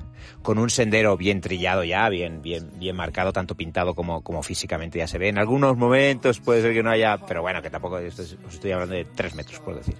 con 0.41 0.57
un 0.57 0.69
sendero 0.69 1.17
bien 1.17 1.41
trillado 1.41 1.83
ya, 1.83 2.07
bien 2.09 2.41
bien 2.41 2.71
bien 2.77 2.95
marcado, 2.95 3.33
tanto 3.33 3.55
pintado 3.55 3.95
como, 3.95 4.21
como 4.21 4.43
físicamente 4.43 4.99
ya 4.99 5.07
se 5.07 5.17
ve. 5.17 5.29
En 5.29 5.37
algunos 5.37 5.77
momentos 5.77 6.39
puede 6.39 6.61
ser 6.61 6.73
que 6.73 6.83
no 6.83 6.89
haya, 6.89 7.17
pero 7.17 7.41
bueno, 7.41 7.61
que 7.61 7.69
tampoco 7.69 7.95
os 7.95 8.19
estoy 8.53 8.71
hablando 8.71 8.95
de 8.95 9.05
tres 9.05 9.35
metros, 9.35 9.59
por 9.59 9.75
decir. 9.75 9.95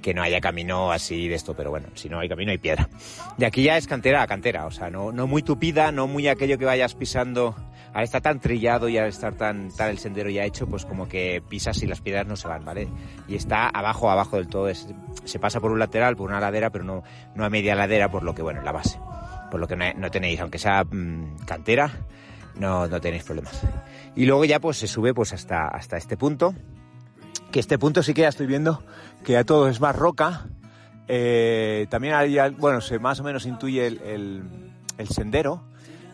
Que 0.00 0.14
no 0.14 0.22
haya 0.22 0.40
camino 0.40 0.90
así 0.90 1.28
de 1.28 1.36
esto, 1.36 1.54
pero 1.54 1.70
bueno, 1.70 1.86
si 1.94 2.08
no 2.08 2.18
hay 2.18 2.28
camino 2.28 2.50
hay 2.50 2.58
piedra. 2.58 2.88
De 3.36 3.46
aquí 3.46 3.62
ya 3.62 3.76
es 3.76 3.86
cantera 3.86 4.22
a 4.22 4.26
cantera, 4.26 4.66
o 4.66 4.72
sea, 4.72 4.90
no, 4.90 5.12
no 5.12 5.28
muy 5.28 5.42
tupida, 5.42 5.92
no 5.92 6.08
muy 6.08 6.26
aquello 6.26 6.58
que 6.58 6.64
vayas 6.64 6.94
pisando 6.96 7.54
al 7.92 8.04
estar 8.04 8.22
tan 8.22 8.40
trillado 8.40 8.88
y 8.88 8.96
al 8.96 9.08
estar 9.08 9.34
tan, 9.34 9.70
tan 9.70 9.90
el 9.90 9.98
sendero 9.98 10.30
ya 10.30 10.44
hecho, 10.44 10.66
pues 10.66 10.86
como 10.86 11.08
que 11.08 11.42
pisas 11.46 11.82
y 11.82 11.86
las 11.86 12.00
piedras 12.00 12.26
no 12.26 12.36
se 12.36 12.48
van, 12.48 12.64
¿vale? 12.64 12.88
Y 13.28 13.34
está 13.34 13.68
abajo, 13.68 14.10
abajo 14.10 14.36
del 14.36 14.48
todo. 14.48 14.68
Es, 14.68 14.88
se 15.24 15.38
pasa 15.38 15.60
por 15.60 15.70
un 15.70 15.78
lateral, 15.78 16.16
por 16.16 16.30
una 16.30 16.40
ladera, 16.40 16.70
pero 16.70 16.84
no, 16.84 17.02
no 17.34 17.44
a 17.44 17.50
media 17.50 17.74
ladera, 17.74 18.10
por 18.10 18.22
lo 18.22 18.34
que, 18.34 18.42
bueno, 18.42 18.62
la 18.62 18.72
base. 18.72 18.98
Por 19.50 19.60
lo 19.60 19.68
que 19.68 19.76
no, 19.76 19.84
no 19.94 20.10
tenéis, 20.10 20.40
aunque 20.40 20.58
sea 20.58 20.84
mmm, 20.84 21.36
cantera, 21.44 21.90
no, 22.54 22.86
no 22.86 23.00
tenéis 23.00 23.24
problemas. 23.24 23.60
Y 24.16 24.24
luego 24.24 24.44
ya 24.44 24.60
pues 24.60 24.78
se 24.78 24.86
sube 24.86 25.12
pues 25.12 25.32
hasta, 25.32 25.68
hasta 25.68 25.96
este 25.98 26.16
punto. 26.16 26.54
Que 27.50 27.60
este 27.60 27.78
punto 27.78 28.02
sí 28.02 28.14
que 28.14 28.22
ya 28.22 28.28
estoy 28.28 28.46
viendo 28.46 28.82
que 29.24 29.32
ya 29.32 29.44
todo 29.44 29.68
es 29.68 29.80
más 29.80 29.94
roca. 29.94 30.46
Eh, 31.08 31.86
también 31.90 32.14
hay, 32.14 32.38
bueno, 32.56 32.80
se 32.80 32.98
más 32.98 33.20
o 33.20 33.24
menos 33.24 33.44
intuye 33.44 33.86
el, 33.86 34.72
el 34.96 35.08
sendero 35.08 35.62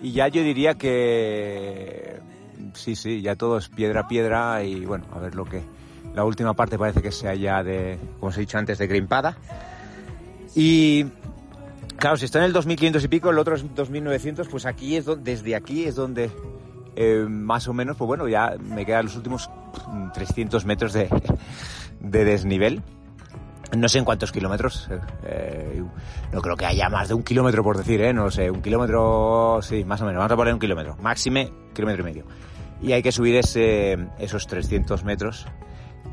y 0.01 0.13
ya 0.13 0.29
yo 0.29 0.43
diría 0.43 0.75
que 0.75 2.21
sí, 2.75 2.95
sí, 2.95 3.21
ya 3.21 3.37
todo 3.37 3.59
es 3.59 3.69
piedra 3.69 4.01
a 4.03 4.09
piedra 4.09 4.63
y 4.63 4.85
bueno, 4.85 5.05
a 5.13 5.19
ver 5.19 5.35
lo 5.35 5.45
que 5.45 5.63
La 6.15 6.25
última 6.25 6.55
parte 6.55 6.79
parece 6.79 7.03
que 7.03 7.13
sea 7.13 7.35
ya 7.35 7.63
de, 7.63 7.99
como 8.19 8.31
os 8.31 8.37
he 8.37 8.41
dicho 8.41 8.59
antes, 8.59 8.79
de 8.79 8.87
grimpada. 8.87 9.37
Y 10.55 11.05
claro, 11.97 12.17
si 12.17 12.25
está 12.25 12.39
en 12.39 12.47
el 12.47 12.53
2500 12.53 13.05
y 13.05 13.09
pico, 13.09 13.31
el 13.31 13.39
otro 13.39 13.55
es 13.55 13.75
2900, 13.75 14.49
pues 14.49 14.67
aquí 14.67 14.97
es 14.97 15.05
donde, 15.05 15.31
desde 15.31 15.55
aquí 15.55 15.85
es 15.85 15.95
donde 15.95 16.31
eh, 16.97 17.25
más 17.29 17.69
o 17.69 17.73
menos, 17.73 17.97
pues 17.97 18.07
bueno, 18.07 18.27
ya 18.27 18.57
me 18.59 18.85
quedan 18.85 19.05
los 19.05 19.17
últimos 19.17 19.51
300 20.15 20.65
metros 20.65 20.93
de, 20.93 21.09
de 22.01 22.25
desnivel. 22.25 22.83
No 23.77 23.89
sé 23.89 23.99
en 23.99 24.05
cuántos 24.05 24.33
kilómetros, 24.33 24.89
eh, 25.25 25.83
no 26.33 26.41
creo 26.41 26.57
que 26.57 26.65
haya 26.65 26.89
más 26.89 27.09
de 27.09 27.15
un 27.15 27.23
kilómetro 27.23 27.63
por 27.63 27.77
decir, 27.77 28.01
¿eh? 28.01 28.15
no 28.15 28.25
lo 28.25 28.31
sé, 28.31 28.51
un 28.51 28.63
kilómetro, 28.63 29.61
sí, 29.63 29.85
más 29.85 30.01
o 30.01 30.07
menos, 30.07 30.19
vamos 30.19 30.33
a 30.33 30.37
poner 30.37 30.55
un 30.55 30.61
kilómetro, 30.61 30.97
máxime 31.01 31.53
kilómetro 31.75 32.03
y 32.03 32.05
medio. 32.05 32.25
Y 32.81 32.93
hay 32.93 33.03
que 33.03 33.13
subir 33.13 33.37
ese, 33.37 33.99
esos 34.19 34.47
300 34.47 35.05
metros 35.05 35.47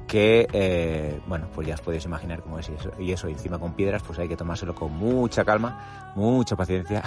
que, 0.08 0.48
eh, 0.52 1.20
bueno, 1.28 1.48
pues 1.56 1.68
ya 1.68 1.76
os 1.76 1.82
podéis 1.82 2.04
imaginar 2.06 2.42
cómo 2.42 2.60
es 2.60 2.70
y 3.00 3.12
eso, 3.12 3.30
y 3.30 3.32
encima 3.32 3.58
con 3.58 3.74
piedras, 3.74 4.04
pues 4.04 4.20
hay 4.20 4.28
que 4.28 4.36
tomárselo 4.36 4.76
con 4.76 4.92
mucha 4.92 5.46
calma, 5.46 6.12
mucha 6.16 6.58
paciencia 6.58 7.04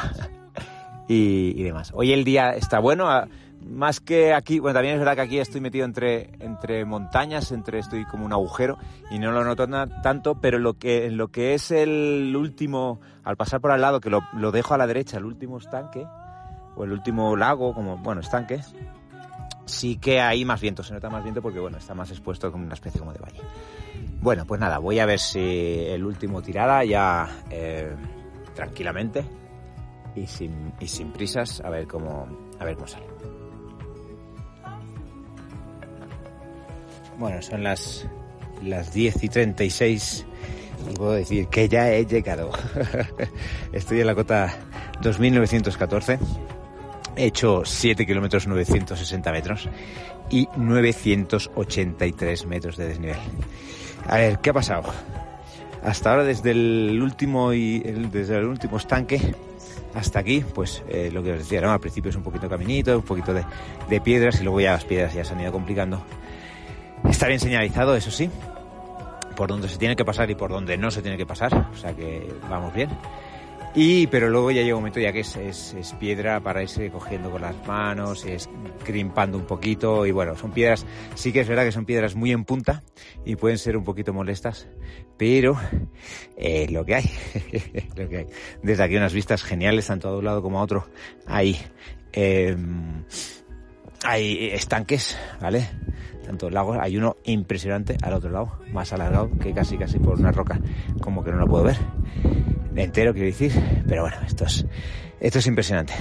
y 1.09 1.63
demás. 1.63 1.93
Hoy 1.95 2.13
el 2.13 2.25
día 2.25 2.51
está 2.53 2.79
bueno, 2.79 3.07
más 3.61 4.01
que 4.01 4.33
aquí, 4.35 4.59
bueno, 4.59 4.75
también 4.75 4.95
es 4.95 5.01
verdad 5.01 5.15
que 5.17 5.23
aquí 5.23 5.39
estoy 5.39 5.61
metido 5.61 5.85
entre, 5.85 6.31
entre 6.41 6.85
montañas, 6.85 7.53
entre 7.53 7.79
estoy 7.79 8.05
como 8.05 8.25
un 8.25 8.33
agujero 8.33 8.79
y 9.11 9.19
no 9.19 9.33
lo 9.33 9.45
noto 9.45 9.67
tanto, 10.03 10.41
pero 10.41 10.59
lo 10.59 10.75
que, 10.75 11.11
lo 11.11 11.29
que 11.29 11.55
es 11.55 11.71
el 11.71 12.35
último, 12.37 13.01
al 13.25 13.37
pasar 13.37 13.61
por 13.61 13.71
al 13.71 13.81
lado, 13.81 14.01
que 14.01 14.11
lo, 14.11 14.23
lo 14.35 14.53
dejo 14.53 14.75
a 14.75 14.79
la 14.79 14.87
derecha, 14.87 15.19
el 15.19 15.25
último 15.25 15.59
estanque, 15.59 16.07
o 16.77 16.85
el 16.85 16.93
último 16.93 17.37
lago, 17.37 17.75
como, 17.75 17.99
bueno, 17.99 18.21
estanque, 18.21 18.61
sí 19.67 19.97
que 19.97 20.21
hay 20.21 20.45
más 20.45 20.61
viento, 20.61 20.83
se 20.83 20.95
nota 20.95 21.11
más 21.11 21.23
viento 21.23 21.43
porque, 21.43 21.61
bueno, 21.61 21.79
está 21.79 21.95
más 21.95 22.11
expuesto 22.11 22.51
como 22.51 22.65
una 22.65 22.75
especie 22.75 23.01
como 23.01 23.13
de 23.13 23.19
valle. 23.19 23.41
Bueno, 24.21 24.45
pues 24.47 24.61
nada, 24.61 24.79
voy 24.79 24.99
a 24.99 25.07
ver 25.07 25.19
si 25.19 25.41
el 25.41 26.05
último 26.05 26.43
tirada 26.43 26.85
ya 26.85 27.29
eh, 27.51 27.95
tranquilamente 28.55 29.25
y 30.15 30.27
sin, 30.27 30.73
y 30.81 30.87
sin 30.87 31.13
prisas, 31.13 31.61
a 31.61 31.71
ver 31.71 31.87
cómo, 31.87 32.27
a 32.59 32.65
ver 32.65 32.75
cómo 32.75 32.87
sale. 32.87 33.07
Bueno, 37.19 37.43
son 37.43 37.65
las, 37.65 38.07
las 38.63 38.93
10 38.93 39.25
y 39.25 39.29
36 39.29 40.25
y 40.89 40.95
puedo 40.95 41.13
decir 41.13 41.49
que 41.49 41.69
ya 41.69 41.93
he 41.93 42.07
llegado. 42.07 42.51
Estoy 43.73 44.01
en 44.01 44.07
la 44.07 44.15
cota 44.15 44.57
2914. 45.03 46.19
He 47.17 47.25
hecho 47.25 47.63
7 47.65 48.07
kilómetros 48.07 48.47
960 48.47 49.33
metros 49.33 49.69
y 50.31 50.49
983 50.57 52.47
metros 52.47 52.77
de 52.77 52.87
desnivel. 52.87 53.19
A 54.07 54.19
ver, 54.19 54.39
¿qué 54.39 54.51
ha 54.51 54.55
pasado? 54.55 54.85
Hasta 55.83 56.11
ahora 56.11 56.23
desde 56.23 56.53
el 56.53 57.01
último 57.03 57.53
y 57.53 57.81
desde 57.81 58.37
el 58.37 58.45
último 58.45 58.77
estanque 58.77 59.35
hasta 59.95 60.21
aquí, 60.21 60.45
pues 60.55 60.85
eh, 60.89 61.11
lo 61.13 61.25
que 61.25 61.33
os 61.33 61.39
decía, 61.39 61.61
¿no? 61.61 61.73
al 61.73 61.81
principio 61.81 62.11
es 62.11 62.17
un 62.17 62.23
poquito 62.23 62.49
caminito, 62.49 62.97
un 62.97 63.03
poquito 63.03 63.35
de, 63.35 63.45
de 63.89 64.01
piedras 64.01 64.41
y 64.41 64.45
luego 64.45 64.61
ya 64.61 64.73
las 64.73 64.85
piedras 64.85 65.15
ya 65.15 65.25
se 65.25 65.33
han 65.33 65.41
ido 65.41 65.51
complicando 65.51 66.05
Está 67.05 67.27
bien 67.27 67.41
señalizado, 67.41 67.95
eso 67.97 68.11
sí, 68.11 68.31
por 69.37 69.49
donde 69.49 69.69
se 69.69 69.79
tiene 69.79 69.97
que 69.97 70.05
pasar 70.05 70.31
y 70.31 70.35
por 70.35 70.51
donde 70.51 70.77
no 70.77 70.91
se 70.91 71.03
tiene 71.03 71.17
que 71.17 71.27
pasar, 71.27 71.69
o 71.73 71.77
sea 71.77 71.95
que 71.95 72.29
vamos 72.49 72.75
bien. 72.75 72.91
Y, 73.75 74.07
pero 74.09 74.31
luego 74.31 74.51
ya 74.51 74.63
llega 74.63 74.75
un 74.75 74.81
momento 74.81 74.99
ya 74.99 75.13
que 75.13 75.21
es, 75.21 75.95
piedra 76.01 76.41
para 76.41 76.63
irse 76.63 76.91
cogiendo 76.91 77.31
con 77.31 77.43
las 77.43 77.55
manos, 77.67 78.25
es 78.25 78.49
crimpando 78.85 79.39
un 79.39 79.45
poquito 79.45 80.07
y 80.07 80.11
bueno, 80.11 80.37
son 80.37 80.53
piedras, 80.53 80.87
sí 81.15 81.33
que 81.33 81.41
es 81.41 81.49
verdad 81.49 81.65
que 81.65 81.73
son 81.73 81.85
piedras 81.85 82.17
muy 82.17 82.33
en 82.33 82.45
punta 82.45 82.83
y 83.25 83.37
pueden 83.37 83.59
ser 83.59 83.77
un 83.77 83.85
poquito 83.85 84.13
molestas, 84.13 84.69
pero 85.17 85.57
eh, 86.37 86.67
lo 86.71 86.85
que 86.85 86.97
hay, 86.97 87.11
lo 87.97 88.09
que 88.09 88.17
hay. 88.19 88.27
Desde 88.63 88.83
aquí 88.83 88.97
unas 88.97 89.13
vistas 89.13 89.43
geniales, 89.43 89.87
tanto 89.87 90.09
a 90.09 90.19
un 90.19 90.25
lado 90.25 90.43
como 90.43 90.59
a 90.59 90.63
otro, 90.63 90.89
hay, 91.27 91.59
eh, 92.13 92.57
hay 94.03 94.49
estanques, 94.51 95.17
¿vale? 95.41 95.69
Tanto 96.29 96.51
lagos, 96.51 96.77
hay 96.79 96.99
uno 96.99 97.17
impresionante 97.25 97.97
al 98.03 98.13
otro 98.13 98.29
lado, 98.29 98.59
más 98.71 98.93
alargado, 98.93 99.31
que 99.41 99.55
casi 99.55 99.79
casi 99.79 99.99
por 99.99 100.19
una 100.19 100.31
roca, 100.31 100.61
como 101.01 101.25
que 101.25 101.31
no 101.31 101.39
lo 101.39 101.47
puedo 101.47 101.65
ver. 101.65 101.79
Entero 102.77 103.15
quiero 103.15 103.29
decir, 103.29 103.51
pero 103.89 104.03
bueno, 104.03 104.19
esto 104.27 104.45
es, 104.45 104.67
esto 105.21 105.39
es 105.39 105.47
impresionante. 105.47 105.95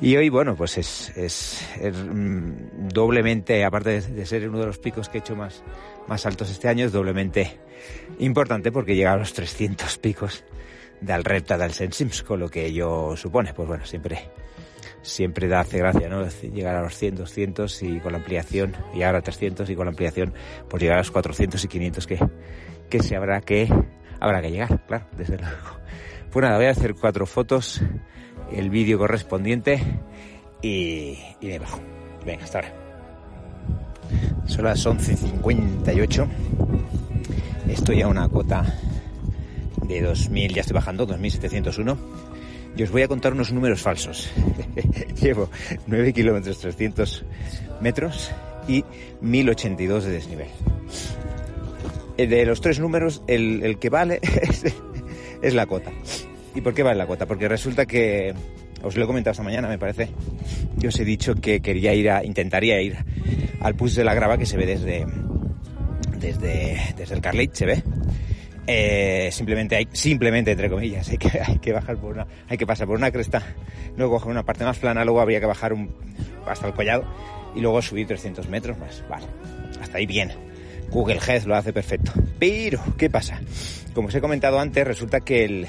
Y 0.00 0.16
hoy, 0.16 0.30
bueno, 0.30 0.56
pues 0.56 0.78
es, 0.78 1.14
es, 1.14 1.62
mm, 1.78 2.88
doblemente, 2.88 3.62
aparte 3.62 4.00
de, 4.00 4.24
ser 4.24 4.48
uno 4.48 4.60
de 4.60 4.66
los 4.66 4.78
picos 4.78 5.10
que 5.10 5.18
he 5.18 5.20
hecho 5.20 5.36
más, 5.36 5.62
más 6.08 6.24
altos 6.24 6.50
este 6.50 6.68
año, 6.68 6.86
es 6.86 6.92
doblemente 6.92 7.60
importante 8.18 8.72
porque 8.72 8.96
llega 8.96 9.12
a 9.12 9.18
los 9.18 9.34
300 9.34 9.98
picos 9.98 10.42
del 11.02 11.22
repta 11.22 11.58
del 11.58 11.72
Sensims, 11.72 12.22
con 12.22 12.40
lo 12.40 12.48
que 12.48 12.64
ello 12.64 13.14
supone. 13.14 13.52
Pues 13.52 13.68
bueno, 13.68 13.84
siempre 13.84 14.30
siempre 15.02 15.48
da 15.48 15.60
hace 15.60 15.78
gracia, 15.78 16.08
¿no? 16.08 16.26
Llegar 16.52 16.76
a 16.76 16.82
los 16.82 16.96
100, 16.96 17.16
200 17.16 17.82
y 17.82 18.00
con 18.00 18.12
la 18.12 18.18
ampliación, 18.18 18.76
y 18.94 19.02
ahora 19.02 19.22
300 19.22 19.68
y 19.70 19.74
con 19.74 19.86
la 19.86 19.90
ampliación, 19.90 20.34
pues 20.68 20.82
llegar 20.82 20.98
a 20.98 21.00
los 21.00 21.10
400 21.10 21.64
y 21.64 21.68
500 21.68 22.06
que, 22.06 22.18
que 22.88 23.02
se 23.02 23.16
habrá 23.16 23.40
que, 23.40 23.68
habrá 24.20 24.42
que 24.42 24.50
llegar, 24.50 24.84
claro, 24.86 25.06
desde 25.16 25.38
luego. 25.38 25.56
Pues 26.30 26.44
nada, 26.44 26.56
voy 26.56 26.66
a 26.66 26.70
hacer 26.70 26.94
cuatro 26.94 27.26
fotos, 27.26 27.80
el 28.52 28.70
vídeo 28.70 28.98
correspondiente 28.98 29.82
y, 30.62 31.18
y 31.40 31.46
me 31.46 31.58
bajo. 31.58 31.80
Venga, 32.24 32.44
hasta 32.44 32.58
ahora. 32.58 32.74
Son 34.46 34.64
las 34.64 34.86
11.58. 34.86 36.28
Estoy 37.68 38.02
a 38.02 38.08
una 38.08 38.28
cota 38.28 38.64
de 39.86 40.02
2000, 40.02 40.54
ya 40.54 40.60
estoy 40.60 40.74
bajando, 40.74 41.06
2701 41.06 42.29
y 42.76 42.82
os 42.82 42.90
voy 42.90 43.02
a 43.02 43.08
contar 43.08 43.32
unos 43.32 43.52
números 43.52 43.82
falsos. 43.82 44.30
Llevo 45.20 45.50
9 45.86 46.12
kilómetros 46.12 46.58
300 46.60 47.24
metros 47.80 48.30
y 48.68 48.84
1082 49.20 50.04
de 50.04 50.10
desnivel. 50.10 50.48
Eh, 52.16 52.26
de 52.26 52.44
los 52.44 52.60
tres 52.60 52.78
números, 52.78 53.22
el, 53.26 53.78
que 53.78 53.88
vale 53.88 54.20
es, 55.42 55.54
la 55.54 55.66
cota. 55.66 55.90
¿Y 56.54 56.60
por 56.60 56.74
qué 56.74 56.82
vale 56.82 56.98
la 56.98 57.06
cota? 57.06 57.26
Porque 57.26 57.48
resulta 57.48 57.86
que, 57.86 58.34
os 58.82 58.96
lo 58.96 59.04
he 59.04 59.06
comentado 59.06 59.32
esta 59.32 59.42
mañana, 59.42 59.68
me 59.68 59.78
parece, 59.78 60.10
yo 60.76 60.90
os 60.90 60.98
he 60.98 61.04
dicho 61.04 61.34
que 61.34 61.60
quería 61.60 61.94
ir 61.94 62.10
a, 62.10 62.24
intentaría 62.24 62.80
ir 62.82 62.96
al 63.60 63.74
push 63.74 63.94
de 63.94 64.04
la 64.04 64.14
grava 64.14 64.36
que 64.36 64.46
se 64.46 64.56
ve 64.56 64.66
desde, 64.66 65.06
desde, 66.18 66.94
desde 66.96 67.14
el 67.14 67.20
Carlate, 67.20 67.54
se 67.54 67.66
ve, 67.66 67.82
eh, 68.72 69.32
simplemente 69.32 69.74
hay, 69.74 69.88
simplemente 69.90 70.52
entre 70.52 70.70
comillas, 70.70 71.08
hay 71.08 71.18
que, 71.18 71.40
hay 71.44 71.58
que 71.58 71.72
bajar 71.72 71.96
por 71.96 72.12
una, 72.12 72.26
hay 72.48 72.56
que 72.56 72.68
pasar 72.68 72.86
por 72.86 72.96
una 72.96 73.10
cresta, 73.10 73.42
luego 73.96 74.14
coger 74.14 74.30
una 74.30 74.44
parte 74.44 74.64
más 74.64 74.78
plana, 74.78 75.04
luego 75.04 75.20
habría 75.20 75.40
que 75.40 75.46
bajar 75.46 75.72
un, 75.72 75.92
hasta 76.46 76.68
el 76.68 76.74
collado 76.74 77.04
y 77.56 77.60
luego 77.60 77.82
subir 77.82 78.06
300 78.06 78.48
metros 78.48 78.78
más. 78.78 79.02
Vale, 79.08 79.26
hasta 79.80 79.98
ahí 79.98 80.06
bien. 80.06 80.30
Google 80.88 81.18
Health 81.18 81.46
lo 81.46 81.56
hace 81.56 81.72
perfecto. 81.72 82.12
Pero, 82.38 82.80
¿qué 82.96 83.10
pasa? 83.10 83.40
Como 83.92 84.06
os 84.06 84.14
he 84.14 84.20
comentado 84.20 84.60
antes, 84.60 84.86
resulta 84.86 85.18
que 85.18 85.44
el, 85.44 85.66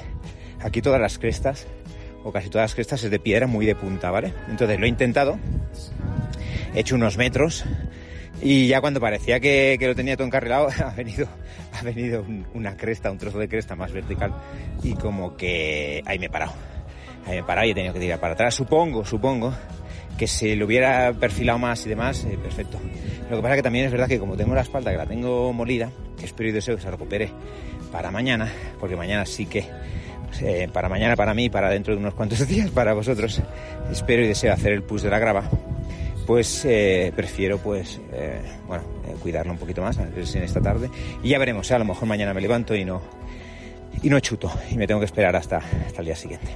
aquí 0.59 0.83
todas 0.83 1.01
las 1.01 1.17
crestas, 1.17 1.65
o 2.23 2.31
casi 2.31 2.49
todas 2.49 2.65
las 2.65 2.75
crestas, 2.75 3.03
es 3.03 3.09
de 3.09 3.19
piedra 3.19 3.47
muy 3.47 3.65
de 3.65 3.73
punta, 3.73 4.11
¿vale? 4.11 4.31
Entonces 4.47 4.79
lo 4.79 4.85
he 4.85 4.89
intentado, 4.89 5.39
he 6.75 6.81
hecho 6.81 6.93
unos 6.93 7.17
metros, 7.17 7.65
y 8.41 8.67
ya 8.67 8.81
cuando 8.81 8.99
parecía 8.99 9.39
que, 9.39 9.77
lo 9.79 9.95
tenía 9.95 10.15
todo 10.17 10.25
encarrilado, 10.27 10.69
ha 10.85 10.93
venido, 10.95 11.27
ha 11.73 11.83
venido 11.83 12.25
una 12.53 12.75
cresta, 12.75 13.11
un 13.11 13.17
trozo 13.17 13.37
de 13.39 13.47
cresta 13.47 13.75
más 13.75 13.91
vertical 13.91 14.33
y 14.83 14.93
como 14.93 15.35
que 15.35 16.01
ahí 16.05 16.17
me 16.17 16.25
he 16.25 16.29
parado. 16.29 16.53
Ahí 17.25 17.33
me 17.33 17.39
he 17.39 17.43
parado 17.43 17.67
y 17.67 17.71
he 17.71 17.75
tenido 17.75 17.93
que 17.93 17.99
tirar 17.99 18.19
para 18.19 18.33
atrás. 18.33 18.55
Supongo, 18.55 19.05
supongo 19.05 19.53
que 20.17 20.27
si 20.27 20.55
lo 20.55 20.65
hubiera 20.65 21.13
perfilado 21.13 21.59
más 21.59 21.85
y 21.85 21.89
demás, 21.89 22.25
eh, 22.25 22.37
perfecto. 22.41 22.79
Lo 23.29 23.37
que 23.37 23.43
pasa 23.43 23.55
que 23.55 23.63
también 23.63 23.85
es 23.85 23.91
verdad 23.91 24.07
que 24.07 24.19
como 24.19 24.35
tengo 24.35 24.55
la 24.55 24.61
espalda 24.61 24.91
que 24.91 24.97
la 24.97 25.05
tengo 25.05 25.53
molida, 25.53 25.91
espero 26.21 26.49
y 26.49 26.51
deseo 26.51 26.75
que 26.75 26.81
se 26.81 26.91
recupere 26.91 27.31
para 27.91 28.09
mañana, 28.09 28.51
porque 28.79 28.95
mañana 28.95 29.25
sí 29.25 29.45
que, 29.45 29.65
eh, 30.41 30.67
para 30.73 30.89
mañana 30.89 31.15
para 31.15 31.33
mí, 31.33 31.49
para 31.49 31.69
dentro 31.69 31.93
de 31.93 31.99
unos 31.99 32.15
cuantos 32.15 32.47
días 32.47 32.71
para 32.71 32.93
vosotros, 32.93 33.41
espero 33.91 34.23
y 34.23 34.27
deseo 34.27 34.51
hacer 34.51 34.73
el 34.73 34.83
push 34.83 35.01
de 35.01 35.09
la 35.09 35.19
grava 35.19 35.43
pues 36.21 36.65
eh, 36.65 37.11
prefiero 37.15 37.57
pues 37.57 37.99
eh, 38.13 38.41
bueno 38.67 38.83
eh, 39.07 39.15
cuidarlo 39.21 39.51
un 39.51 39.57
poquito 39.57 39.81
más 39.81 39.97
a 39.97 40.03
en 40.03 40.43
esta 40.43 40.61
tarde. 40.61 40.89
Y 41.23 41.29
ya 41.29 41.39
veremos 41.39 41.71
a 41.71 41.79
lo 41.79 41.85
mejor 41.85 42.07
mañana 42.07 42.33
me 42.33 42.41
levanto 42.41 42.75
y 42.75 42.85
no 42.85 43.01
y 44.01 44.09
no 44.09 44.19
chuto 44.19 44.51
y 44.71 44.77
me 44.77 44.87
tengo 44.87 44.99
que 44.99 45.05
esperar 45.05 45.35
hasta, 45.35 45.57
hasta 45.57 45.99
el 45.99 46.05
día 46.05 46.15
siguiente. 46.15 46.47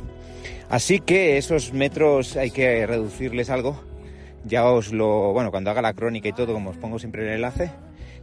Así 0.69 0.99
que 0.99 1.37
esos 1.37 1.73
metros 1.73 2.37
hay 2.37 2.51
que 2.51 2.85
reducirles 2.87 3.49
algo. 3.49 3.81
Ya 4.45 4.65
os 4.65 4.93
lo 4.93 5.33
bueno 5.33 5.51
cuando 5.51 5.71
haga 5.71 5.81
la 5.81 5.93
crónica 5.93 6.29
y 6.29 6.33
todo 6.33 6.53
como 6.53 6.69
os 6.69 6.77
pongo 6.77 6.99
siempre 6.99 7.23
el 7.23 7.33
enlace 7.33 7.71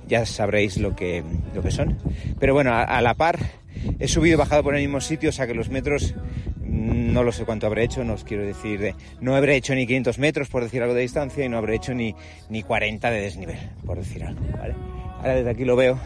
ya 0.06 0.26
sabréis 0.26 0.78
lo 0.78 0.94
que 0.96 1.22
lo 1.54 1.62
que 1.62 1.70
son. 1.70 1.98
Pero 2.38 2.54
bueno 2.54 2.72
a, 2.72 2.82
a 2.82 3.00
la 3.00 3.14
par 3.14 3.38
he 3.98 4.08
subido 4.08 4.34
y 4.34 4.38
bajado 4.38 4.62
por 4.62 4.74
el 4.74 4.82
mismo 4.82 5.00
sitio 5.00 5.30
o 5.30 5.32
sea 5.32 5.46
que 5.46 5.54
los 5.54 5.68
metros 5.68 6.14
no 6.72 7.22
lo 7.22 7.32
sé 7.32 7.44
cuánto 7.44 7.66
habré 7.66 7.84
hecho, 7.84 8.02
no 8.02 8.14
os 8.14 8.24
quiero 8.24 8.44
decir 8.44 8.80
de, 8.80 8.94
no 9.20 9.36
habré 9.36 9.56
hecho 9.56 9.74
ni 9.74 9.86
500 9.86 10.18
metros 10.18 10.48
por 10.48 10.62
decir 10.62 10.80
algo 10.82 10.94
de 10.94 11.02
distancia 11.02 11.44
y 11.44 11.48
no 11.48 11.58
habré 11.58 11.76
hecho 11.76 11.92
ni, 11.92 12.14
ni 12.48 12.62
40 12.62 13.10
de 13.10 13.20
desnivel, 13.20 13.58
por 13.84 13.98
decir 13.98 14.24
algo, 14.24 14.40
¿vale? 14.58 14.74
Ahora 15.18 15.34
desde 15.34 15.50
aquí 15.50 15.64
lo 15.64 15.76
veo 15.76 15.98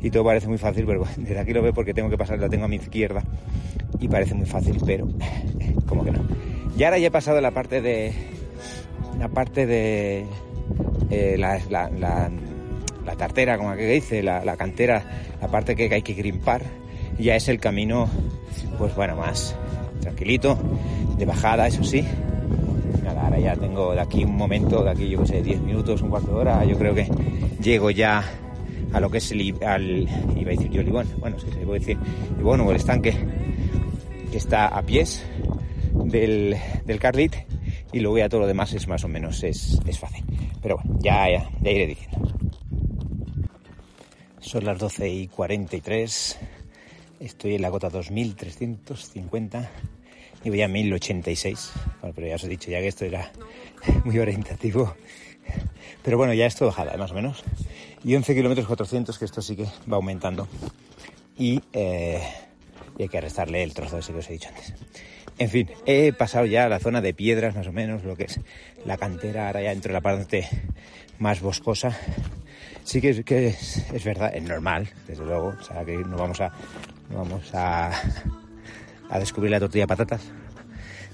y 0.00 0.10
todo 0.10 0.24
parece 0.24 0.46
muy 0.46 0.58
fácil, 0.58 0.86
pero 0.86 1.04
desde 1.16 1.38
aquí 1.38 1.52
lo 1.52 1.62
veo 1.62 1.74
porque 1.74 1.92
tengo 1.92 2.08
que 2.08 2.16
pasar, 2.16 2.38
la 2.38 2.48
tengo 2.48 2.64
a 2.64 2.68
mi 2.68 2.76
izquierda 2.76 3.24
y 3.98 4.06
parece 4.06 4.34
muy 4.34 4.46
fácil, 4.46 4.80
pero 4.86 5.08
como 5.86 6.04
que 6.04 6.12
no. 6.12 6.24
Y 6.78 6.84
ahora 6.84 6.98
ya 6.98 7.08
he 7.08 7.10
pasado 7.10 7.40
la 7.40 7.50
parte 7.50 7.82
de 7.82 8.12
la 9.18 9.28
parte 9.28 9.66
de 9.66 10.24
eh, 11.10 11.36
la, 11.36 11.58
tartera, 13.16 13.58
como 13.58 13.74
que 13.74 13.86
dice, 13.86 14.22
la, 14.22 14.56
cantera, 14.56 15.04
la 15.40 15.48
parte 15.48 15.74
que 15.74 15.92
hay 15.92 16.02
que 16.02 16.14
grimpar, 16.14 16.62
ya 17.18 17.34
es 17.34 17.48
el 17.48 17.58
camino, 17.58 18.08
pues 18.78 18.94
bueno, 18.94 19.16
más 19.16 19.56
tranquilito, 20.00 20.58
de 21.16 21.24
bajada, 21.24 21.66
eso 21.66 21.84
sí. 21.84 22.04
Nada, 23.02 23.24
ahora 23.24 23.38
ya 23.38 23.56
tengo 23.56 23.92
de 23.92 24.00
aquí 24.00 24.24
un 24.24 24.36
momento, 24.36 24.82
de 24.82 24.90
aquí 24.90 25.08
yo 25.08 25.20
que 25.20 25.26
sé, 25.26 25.42
10 25.42 25.60
minutos, 25.62 26.02
un 26.02 26.10
cuarto 26.10 26.32
de 26.32 26.36
hora, 26.36 26.64
yo 26.64 26.78
creo 26.78 26.94
que 26.94 27.08
llego 27.60 27.90
ya 27.90 28.24
a 28.92 29.00
lo 29.00 29.10
que 29.10 29.18
es 29.18 29.32
el, 29.32 29.54
al, 29.64 30.08
iba 30.36 30.50
a 30.50 30.54
decir 30.54 30.70
yo 30.70 30.82
Libón, 30.82 31.06
bueno, 31.18 31.38
sí, 31.38 31.46
se 31.52 31.66
puede 31.66 31.80
decir 31.80 31.98
Libón 32.38 32.60
o 32.60 32.70
el 32.70 32.76
estanque 32.76 33.14
que 34.30 34.36
está 34.38 34.68
a 34.68 34.82
pies 34.82 35.24
del, 35.92 36.56
del 36.84 36.98
Carlit 37.00 37.34
y 37.92 38.00
luego 38.00 38.18
ya 38.18 38.28
todo 38.28 38.42
lo 38.42 38.46
demás 38.46 38.72
es 38.72 38.88
más 38.88 39.04
o 39.04 39.08
menos, 39.08 39.42
es, 39.44 39.78
es 39.86 39.98
fácil. 39.98 40.24
Pero 40.60 40.76
bueno, 40.76 40.98
ya, 41.00 41.30
ya, 41.30 41.48
ya 41.60 41.70
iré 41.70 41.86
diciendo. 41.86 42.18
Son 44.40 44.64
las 44.64 44.78
12 44.78 45.08
y 45.08 45.28
43, 45.28 46.38
estoy 47.20 47.54
en 47.54 47.62
la 47.62 47.68
gota 47.68 47.90
2350 47.90 49.70
y 50.44 50.50
voy 50.50 50.62
a 50.62 50.68
1086. 50.68 51.72
Bueno, 52.00 52.14
pero 52.14 52.26
ya 52.28 52.36
os 52.36 52.44
he 52.44 52.48
dicho 52.48 52.70
ya 52.70 52.80
que 52.80 52.88
esto 52.88 53.04
era 53.04 53.32
muy 54.04 54.18
orientativo. 54.18 54.94
Pero 56.02 56.16
bueno, 56.16 56.32
ya 56.32 56.46
es 56.46 56.54
todo 56.56 56.68
bajada, 56.68 56.96
más 56.96 57.10
o 57.10 57.14
menos 57.14 57.44
y 58.04 58.14
11 58.14 58.34
kilómetros 58.34 58.66
400, 58.66 59.18
que 59.18 59.24
esto 59.24 59.40
sí 59.40 59.56
que 59.56 59.64
va 59.90 59.96
aumentando. 59.96 60.46
Y, 61.38 61.60
eh, 61.72 62.22
hay 62.98 63.08
que 63.08 63.20
restarle 63.20 63.62
el 63.62 63.72
trozo 63.72 63.98
ese 63.98 64.12
que 64.12 64.18
os 64.18 64.28
he 64.28 64.34
dicho 64.34 64.50
antes. 64.50 64.74
En 65.38 65.48
fin, 65.48 65.70
he 65.86 66.12
pasado 66.12 66.46
ya 66.46 66.66
a 66.66 66.68
la 66.68 66.78
zona 66.78 67.00
de 67.00 67.12
piedras, 67.12 67.56
más 67.56 67.66
o 67.66 67.72
menos, 67.72 68.04
lo 68.04 68.14
que 68.14 68.24
es 68.24 68.38
la 68.84 68.96
cantera, 68.98 69.48
ahora 69.48 69.62
ya 69.62 69.72
entro 69.72 69.90
en 69.90 69.94
la 69.94 70.00
parte 70.00 70.48
más 71.18 71.40
boscosa. 71.40 71.98
Sí 72.84 73.00
que, 73.00 73.10
es, 73.10 74.04
verdad, 74.04 74.32
es 74.36 74.42
normal, 74.42 74.90
desde 75.08 75.24
luego, 75.24 75.54
o 75.58 75.64
sea 75.64 75.84
que 75.84 75.96
no 75.96 76.18
vamos 76.18 76.40
a, 76.42 76.52
vamos 77.10 77.54
a, 77.54 77.90
a 79.10 79.18
descubrir 79.18 79.50
la 79.50 79.60
tortilla 79.60 79.84
de 79.84 79.88
patatas, 79.88 80.22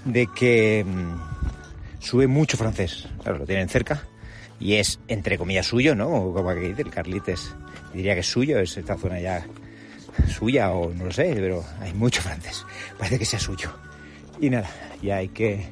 de 0.04 0.26
que 0.26 0.84
mm, 0.86 2.00
sube 2.00 2.26
mucho 2.26 2.56
francés. 2.56 3.08
Claro, 3.22 3.38
lo 3.38 3.46
tienen 3.46 3.68
cerca, 3.68 4.02
y 4.58 4.74
es 4.74 5.00
entre 5.08 5.38
comillas 5.38 5.66
suyo, 5.66 5.94
¿no? 5.94 6.08
Como 6.32 6.54
que 6.54 6.60
dice 6.60 6.82
el 6.82 6.90
Carlites, 6.90 7.54
diría 7.94 8.14
que 8.14 8.20
es 8.20 8.26
suyo, 8.26 8.58
es 8.58 8.76
esta 8.76 8.96
zona 8.96 9.20
ya 9.20 9.46
suya 10.28 10.72
o 10.72 10.92
no 10.92 11.06
lo 11.06 11.12
sé, 11.12 11.32
pero 11.34 11.64
hay 11.80 11.94
mucho 11.94 12.20
francés, 12.22 12.64
parece 12.98 13.18
que 13.18 13.24
sea 13.24 13.40
suyo. 13.40 13.70
Y 14.40 14.50
nada, 14.50 14.70
ya 15.02 15.16
hay 15.16 15.28
que 15.28 15.66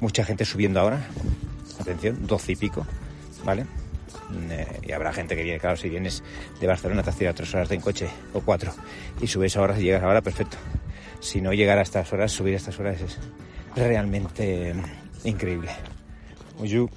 mucha 0.00 0.24
gente 0.24 0.44
subiendo 0.44 0.80
ahora, 0.80 1.02
atención, 1.78 2.26
doce 2.26 2.52
y 2.52 2.56
pico, 2.56 2.86
¿vale? 3.44 3.66
Mm, 4.30 4.50
eh, 4.50 4.66
y 4.82 4.92
habrá 4.92 5.12
gente 5.12 5.36
que 5.36 5.42
viene, 5.42 5.58
claro, 5.58 5.76
si 5.76 5.88
vienes 5.88 6.22
de 6.60 6.66
Barcelona 6.66 7.02
te 7.02 7.10
has 7.10 7.16
tirado 7.16 7.34
tres 7.34 7.54
horas 7.54 7.68
de 7.68 7.74
en 7.76 7.80
coche 7.80 8.08
o 8.32 8.40
cuatro 8.40 8.72
y 9.20 9.26
subes 9.26 9.56
ahora, 9.56 9.78
y 9.78 9.84
llegas 9.84 10.02
ahora, 10.02 10.20
perfecto. 10.20 10.56
Si 11.20 11.40
no 11.40 11.52
llegar 11.52 11.78
a 11.78 11.82
estas 11.82 12.12
horas, 12.12 12.32
subir 12.32 12.54
a 12.54 12.56
estas 12.56 12.78
horas 12.78 13.00
es 13.00 13.18
realmente 13.76 14.74
increíble. 15.24 15.70
Oyu, 16.58 16.88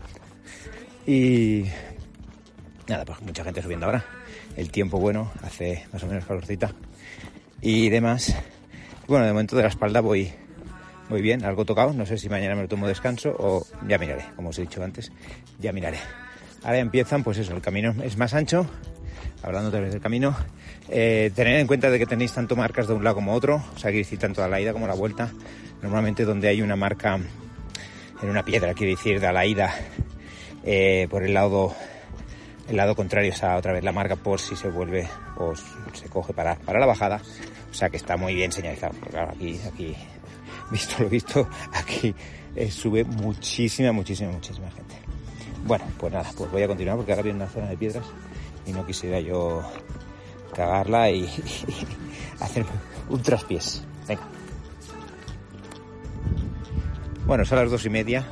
y 1.05 1.65
nada, 2.87 3.05
pues 3.05 3.21
mucha 3.21 3.43
gente 3.43 3.61
subiendo 3.61 3.85
ahora. 3.85 4.05
El 4.55 4.69
tiempo 4.69 4.99
bueno, 4.99 5.31
hace 5.41 5.85
más 5.91 6.03
o 6.03 6.07
menos 6.07 6.25
calorcita 6.25 6.71
y 7.61 7.89
demás. 7.89 8.35
Bueno, 9.07 9.25
de 9.25 9.33
momento 9.33 9.55
de 9.55 9.63
la 9.63 9.69
espalda 9.69 9.99
voy, 10.01 10.31
muy 11.09 11.21
bien, 11.21 11.43
algo 11.43 11.65
tocado. 11.65 11.93
No 11.93 12.05
sé 12.05 12.17
si 12.17 12.29
mañana 12.29 12.55
me 12.55 12.63
lo 12.63 12.67
tomo 12.67 12.87
descanso 12.87 13.35
o 13.37 13.65
ya 13.87 13.97
miraré, 13.97 14.25
como 14.35 14.49
os 14.49 14.59
he 14.59 14.61
dicho 14.61 14.83
antes, 14.83 15.11
ya 15.59 15.71
miraré. 15.71 15.97
Ahora 16.63 16.79
empiezan, 16.79 17.23
pues 17.23 17.37
eso, 17.37 17.53
el 17.53 17.61
camino 17.61 17.93
es 18.03 18.17
más 18.17 18.33
ancho, 18.33 18.65
hablando 19.41 19.69
otra 19.69 19.81
vez 19.81 19.91
del 19.91 20.01
camino. 20.01 20.35
Eh, 20.89 21.31
tener 21.35 21.59
en 21.59 21.67
cuenta 21.67 21.89
de 21.89 21.99
que 21.99 22.05
tenéis 22.05 22.33
tanto 22.33 22.55
marcas 22.55 22.87
de 22.87 22.93
un 22.93 23.03
lado 23.03 23.15
como 23.15 23.33
otro, 23.33 23.63
o 23.75 23.79
sea, 23.79 23.91
que 23.91 23.97
decir 23.97 24.19
tanto 24.19 24.43
a 24.43 24.47
la 24.47 24.59
ida 24.61 24.73
como 24.73 24.85
a 24.85 24.87
la 24.87 24.95
vuelta. 24.95 25.31
Normalmente 25.81 26.23
donde 26.23 26.47
hay 26.47 26.61
una 26.61 26.75
marca 26.75 27.19
en 28.21 28.29
una 28.29 28.43
piedra, 28.43 28.73
quiere 28.73 28.91
decir, 28.91 29.19
de 29.19 29.33
la 29.33 29.45
ida 29.45 29.73
eh, 30.63 31.07
por 31.09 31.23
el 31.23 31.33
lado 31.33 31.75
el 32.69 32.77
lado 32.77 32.95
contrario 32.95 33.31
está 33.31 33.57
otra 33.57 33.73
vez 33.73 33.83
la 33.83 33.91
marca 33.91 34.15
por 34.15 34.39
si 34.39 34.55
se 34.55 34.69
vuelve 34.69 35.07
o 35.37 35.53
se 35.55 36.07
coge 36.07 36.33
para, 36.33 36.55
para 36.55 36.79
la 36.79 36.85
bajada. 36.85 37.21
O 37.69 37.73
sea 37.73 37.89
que 37.89 37.97
está 37.97 38.15
muy 38.15 38.35
bien 38.35 38.51
señalizado. 38.51 38.93
claro, 39.09 39.31
aquí, 39.31 39.59
aquí, 39.67 39.95
visto 40.71 41.03
lo 41.03 41.09
visto, 41.09 41.49
aquí 41.73 42.15
eh, 42.55 42.71
sube 42.71 43.03
muchísima, 43.03 43.91
muchísima, 43.91 44.31
muchísima 44.31 44.69
gente. 44.71 44.95
Bueno, 45.65 45.85
pues 45.97 46.13
nada, 46.13 46.29
pues 46.35 46.51
voy 46.51 46.63
a 46.63 46.67
continuar 46.67 46.97
porque 46.97 47.11
ahora 47.11 47.23
viene 47.23 47.37
una 47.37 47.47
zona 47.47 47.67
de 47.67 47.77
piedras 47.77 48.05
y 48.65 48.71
no 48.71 48.85
quisiera 48.85 49.19
yo 49.19 49.63
cagarla 50.53 51.09
y, 51.09 51.29
hacer 52.39 52.65
un 53.09 53.21
traspiés. 53.21 53.83
Venga. 54.07 54.23
Bueno, 57.25 57.45
son 57.45 57.59
las 57.59 57.71
dos 57.71 57.85
y 57.85 57.89
media 57.89 58.25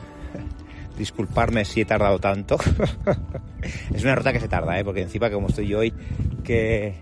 disculparme 1.02 1.66
si 1.66 1.82
he 1.82 1.86
tardado 1.86 2.20
tanto. 2.20 2.58
es 3.94 4.04
una 4.04 4.16
ruta 4.16 4.32
que 4.32 4.40
se 4.40 4.48
tarda, 4.48 4.80
¿eh? 4.80 4.84
porque 4.84 5.02
encima 5.02 5.30
como 5.30 5.48
estoy 5.48 5.68
yo 5.68 5.80
hoy, 5.80 5.94
que, 6.44 6.96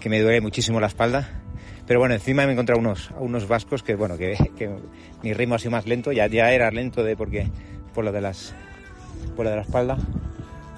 que 0.00 0.08
me 0.08 0.20
duele 0.20 0.40
muchísimo 0.40 0.80
la 0.80 0.88
espalda. 0.88 1.42
Pero 1.86 2.00
bueno, 2.00 2.14
encima 2.14 2.42
me 2.42 2.50
he 2.50 2.52
encontrado 2.52 2.80
unos, 2.80 3.10
unos 3.18 3.46
vascos 3.46 3.84
que, 3.84 3.94
bueno, 3.94 4.16
que, 4.18 4.36
mi 5.22 5.32
ritmo 5.32 5.54
ha 5.54 5.58
sido 5.58 5.70
más 5.70 5.86
lento. 5.86 6.10
Ya, 6.10 6.26
ya 6.26 6.50
era 6.50 6.70
lento 6.70 7.04
de 7.04 7.16
porque 7.16 7.48
por 7.94 8.04
lo 8.04 8.10
de 8.10 8.20
las 8.20 8.54
lo 9.36 9.50
de 9.50 9.56
la 9.56 9.62
espalda, 9.62 9.96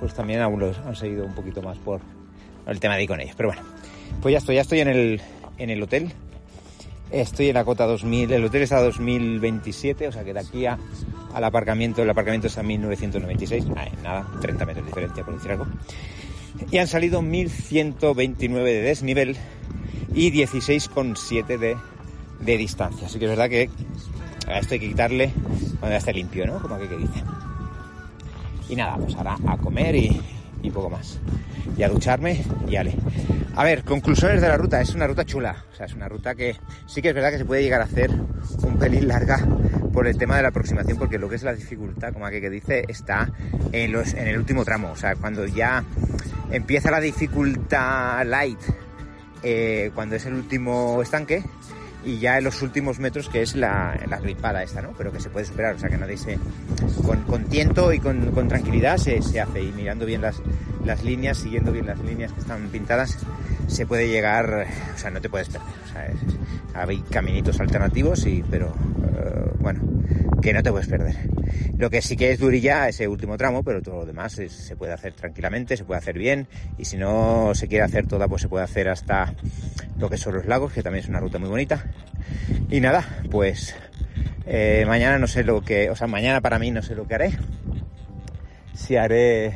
pues 0.00 0.14
también 0.14 0.40
aún 0.40 0.60
los 0.60 0.78
han 0.78 0.96
seguido 0.96 1.24
un 1.24 1.34
poquito 1.34 1.62
más 1.62 1.78
por 1.78 2.00
el 2.66 2.80
tema 2.80 2.96
de 2.96 3.02
ir 3.04 3.08
con 3.08 3.20
ellos. 3.20 3.34
Pero 3.36 3.50
bueno, 3.50 3.62
pues 4.20 4.32
ya 4.32 4.38
estoy, 4.38 4.56
ya 4.56 4.62
estoy 4.62 4.80
en 4.80 4.88
el, 4.88 5.20
en 5.58 5.70
el 5.70 5.82
hotel. 5.82 6.12
Estoy 7.10 7.48
en 7.48 7.54
la 7.54 7.64
cota 7.64 7.86
2000, 7.86 8.32
el 8.32 8.44
hotel 8.44 8.62
está 8.62 8.76
a 8.76 8.82
2027, 8.82 10.08
o 10.08 10.12
sea 10.12 10.24
que 10.24 10.34
de 10.34 10.40
aquí 10.40 10.66
al 10.66 11.44
aparcamiento, 11.44 12.02
el 12.02 12.10
aparcamiento 12.10 12.48
está 12.48 12.60
a 12.60 12.64
1996, 12.64 13.64
nada, 14.02 14.26
30 14.42 14.66
metros 14.66 14.84
de 14.84 14.90
diferencia 14.90 15.24
por 15.24 15.34
decir 15.34 15.52
algo. 15.52 15.66
Y 16.70 16.76
han 16.76 16.86
salido 16.86 17.22
1129 17.22 18.72
de 18.74 18.82
desnivel 18.82 19.36
y 20.12 20.30
16,7 20.32 21.58
de, 21.58 21.76
de 22.40 22.56
distancia. 22.58 23.06
Así 23.06 23.18
que 23.18 23.24
es 23.24 23.30
verdad 23.30 23.48
que 23.48 23.70
a 24.46 24.58
esto 24.58 24.74
hay 24.74 24.80
que 24.80 24.88
quitarle 24.88 25.32
cuando 25.80 25.90
ya 25.90 25.98
esté 25.98 26.12
limpio, 26.12 26.46
¿no? 26.46 26.60
Como 26.60 26.78
que, 26.78 26.88
que 26.88 26.96
dice. 26.96 27.22
Y 28.68 28.76
nada, 28.76 28.96
pues 28.96 29.14
ahora 29.16 29.36
a 29.46 29.56
comer 29.56 29.94
y, 29.96 30.20
poco 30.72 30.90
más. 30.90 31.18
Y 31.76 31.82
a 31.82 31.88
ducharme 31.88 32.44
y 32.68 32.76
ale. 32.76 32.94
A 33.56 33.64
ver, 33.64 33.82
conclusiones 33.84 34.40
de 34.40 34.48
la 34.48 34.56
ruta. 34.56 34.80
Es 34.80 34.94
una 34.94 35.06
ruta 35.06 35.24
chula. 35.24 35.64
O 35.72 35.74
sea, 35.74 35.86
es 35.86 35.94
una 35.94 36.08
ruta 36.08 36.34
que 36.34 36.56
sí 36.86 37.00
que 37.00 37.08
es 37.08 37.14
verdad 37.14 37.30
que 37.30 37.38
se 37.38 37.44
puede 37.44 37.62
llegar 37.62 37.80
a 37.80 37.84
hacer 37.84 38.10
un 38.10 38.78
pelín 38.78 39.08
larga 39.08 39.38
por 39.92 40.06
el 40.06 40.16
tema 40.16 40.36
de 40.36 40.42
la 40.42 40.48
aproximación, 40.48 40.98
porque 40.98 41.18
lo 41.18 41.28
que 41.28 41.36
es 41.36 41.42
la 41.42 41.54
dificultad, 41.54 42.12
como 42.12 42.26
aquí 42.26 42.40
que 42.40 42.50
dice, 42.50 42.84
está 42.86 43.32
en, 43.72 43.92
los, 43.92 44.14
en 44.14 44.28
el 44.28 44.38
último 44.38 44.64
tramo. 44.64 44.92
O 44.92 44.96
sea, 44.96 45.16
cuando 45.16 45.46
ya 45.46 45.82
empieza 46.50 46.90
la 46.90 47.00
dificultad 47.00 48.24
light, 48.26 48.60
eh, 49.42 49.90
cuando 49.94 50.16
es 50.16 50.26
el 50.26 50.34
último 50.34 51.00
estanque, 51.02 51.42
y 52.08 52.18
ya 52.18 52.38
en 52.38 52.44
los 52.44 52.62
últimos 52.62 52.98
metros 52.98 53.28
que 53.28 53.42
es 53.42 53.54
la, 53.54 53.98
la 54.08 54.18
gripada 54.18 54.62
esta, 54.62 54.80
¿no? 54.80 54.94
Pero 54.96 55.12
que 55.12 55.20
se 55.20 55.28
puede 55.28 55.44
superar, 55.44 55.74
o 55.74 55.78
sea 55.78 55.90
que 55.90 55.98
nadie 55.98 56.16
se... 56.16 56.38
Con, 57.04 57.22
con 57.24 57.44
tiento 57.44 57.92
y 57.92 57.98
con, 57.98 58.32
con 58.32 58.48
tranquilidad 58.48 58.96
se, 58.96 59.20
se, 59.20 59.40
hace 59.40 59.62
y 59.62 59.72
mirando 59.72 60.06
bien 60.06 60.22
las, 60.22 60.40
las 60.84 61.04
líneas, 61.04 61.36
siguiendo 61.36 61.70
bien 61.70 61.86
las 61.86 61.98
líneas 62.00 62.32
que 62.32 62.40
están 62.40 62.68
pintadas, 62.68 63.18
se 63.66 63.86
puede 63.86 64.08
llegar, 64.08 64.66
o 64.94 64.98
sea, 64.98 65.10
no 65.10 65.20
te 65.20 65.28
puedes 65.28 65.48
perder. 65.48 65.68
O 65.84 65.92
sea, 65.92 66.06
es, 66.06 66.16
hay 66.74 67.00
caminitos 67.10 67.60
alternativos, 67.60 68.26
y, 68.26 68.42
pero 68.50 68.68
uh, 68.68 69.62
bueno, 69.62 69.80
que 70.40 70.52
no 70.52 70.62
te 70.62 70.70
puedes 70.70 70.88
perder. 70.88 71.16
Lo 71.76 71.90
que 71.90 72.02
sí 72.02 72.16
que 72.16 72.32
es 72.32 72.38
durilla 72.38 72.88
ese 72.88 73.06
último 73.06 73.36
tramo, 73.36 73.62
pero 73.62 73.82
todo 73.82 73.98
lo 73.98 74.06
demás 74.06 74.38
es, 74.38 74.52
se 74.52 74.76
puede 74.76 74.92
hacer 74.92 75.12
tranquilamente, 75.12 75.76
se 75.76 75.84
puede 75.84 75.98
hacer 75.98 76.18
bien 76.18 76.48
y 76.76 76.84
si 76.84 76.96
no 76.96 77.52
se 77.54 77.68
quiere 77.68 77.84
hacer 77.84 78.06
toda, 78.06 78.28
pues 78.28 78.42
se 78.42 78.48
puede 78.48 78.64
hacer 78.64 78.88
hasta 78.88 79.34
lo 79.98 80.08
que 80.08 80.16
son 80.16 80.34
los 80.34 80.46
lagos, 80.46 80.72
que 80.72 80.82
también 80.82 81.04
es 81.04 81.08
una 81.08 81.20
ruta 81.20 81.38
muy 81.38 81.48
bonita. 81.48 81.84
Y 82.70 82.80
nada, 82.80 83.04
pues 83.30 83.74
eh, 84.46 84.84
mañana 84.86 85.18
no 85.18 85.26
sé 85.26 85.44
lo 85.44 85.62
que, 85.62 85.90
o 85.90 85.96
sea, 85.96 86.06
mañana 86.06 86.40
para 86.40 86.58
mí 86.58 86.70
no 86.70 86.82
sé 86.82 86.94
lo 86.94 87.06
que 87.06 87.14
haré. 87.14 87.32
Si 88.74 88.96
haré, 88.96 89.54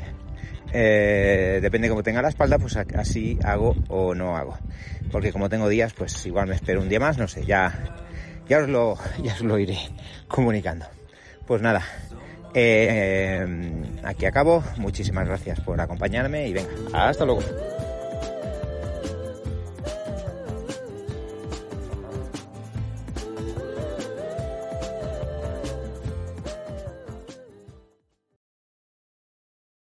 eh, 0.72 1.58
depende 1.62 1.86
de 1.86 1.90
cómo 1.90 2.02
tenga 2.02 2.22
la 2.22 2.28
espalda, 2.28 2.58
pues 2.58 2.76
así 2.76 3.38
hago 3.44 3.76
o 3.88 4.14
no 4.14 4.36
hago. 4.36 4.58
Porque 5.10 5.32
como 5.32 5.48
tengo 5.48 5.68
días, 5.68 5.92
pues 5.92 6.24
igual 6.26 6.48
me 6.48 6.54
espero 6.54 6.80
un 6.80 6.88
día 6.88 7.00
más, 7.00 7.18
no 7.18 7.28
sé, 7.28 7.44
ya, 7.44 7.96
ya 8.48 8.58
os 8.58 8.68
lo, 8.68 8.96
ya 9.22 9.34
os 9.34 9.42
lo 9.42 9.58
iré 9.58 9.78
comunicando. 10.28 10.86
Pues 11.46 11.60
nada, 11.62 11.82
Eh, 12.54 13.46
aquí 14.04 14.26
acabo. 14.26 14.62
Muchísimas 14.76 15.26
gracias 15.26 15.58
por 15.60 15.80
acompañarme 15.80 16.48
y 16.48 16.52
venga, 16.52 16.70
hasta 16.92 17.24
luego. 17.24 17.40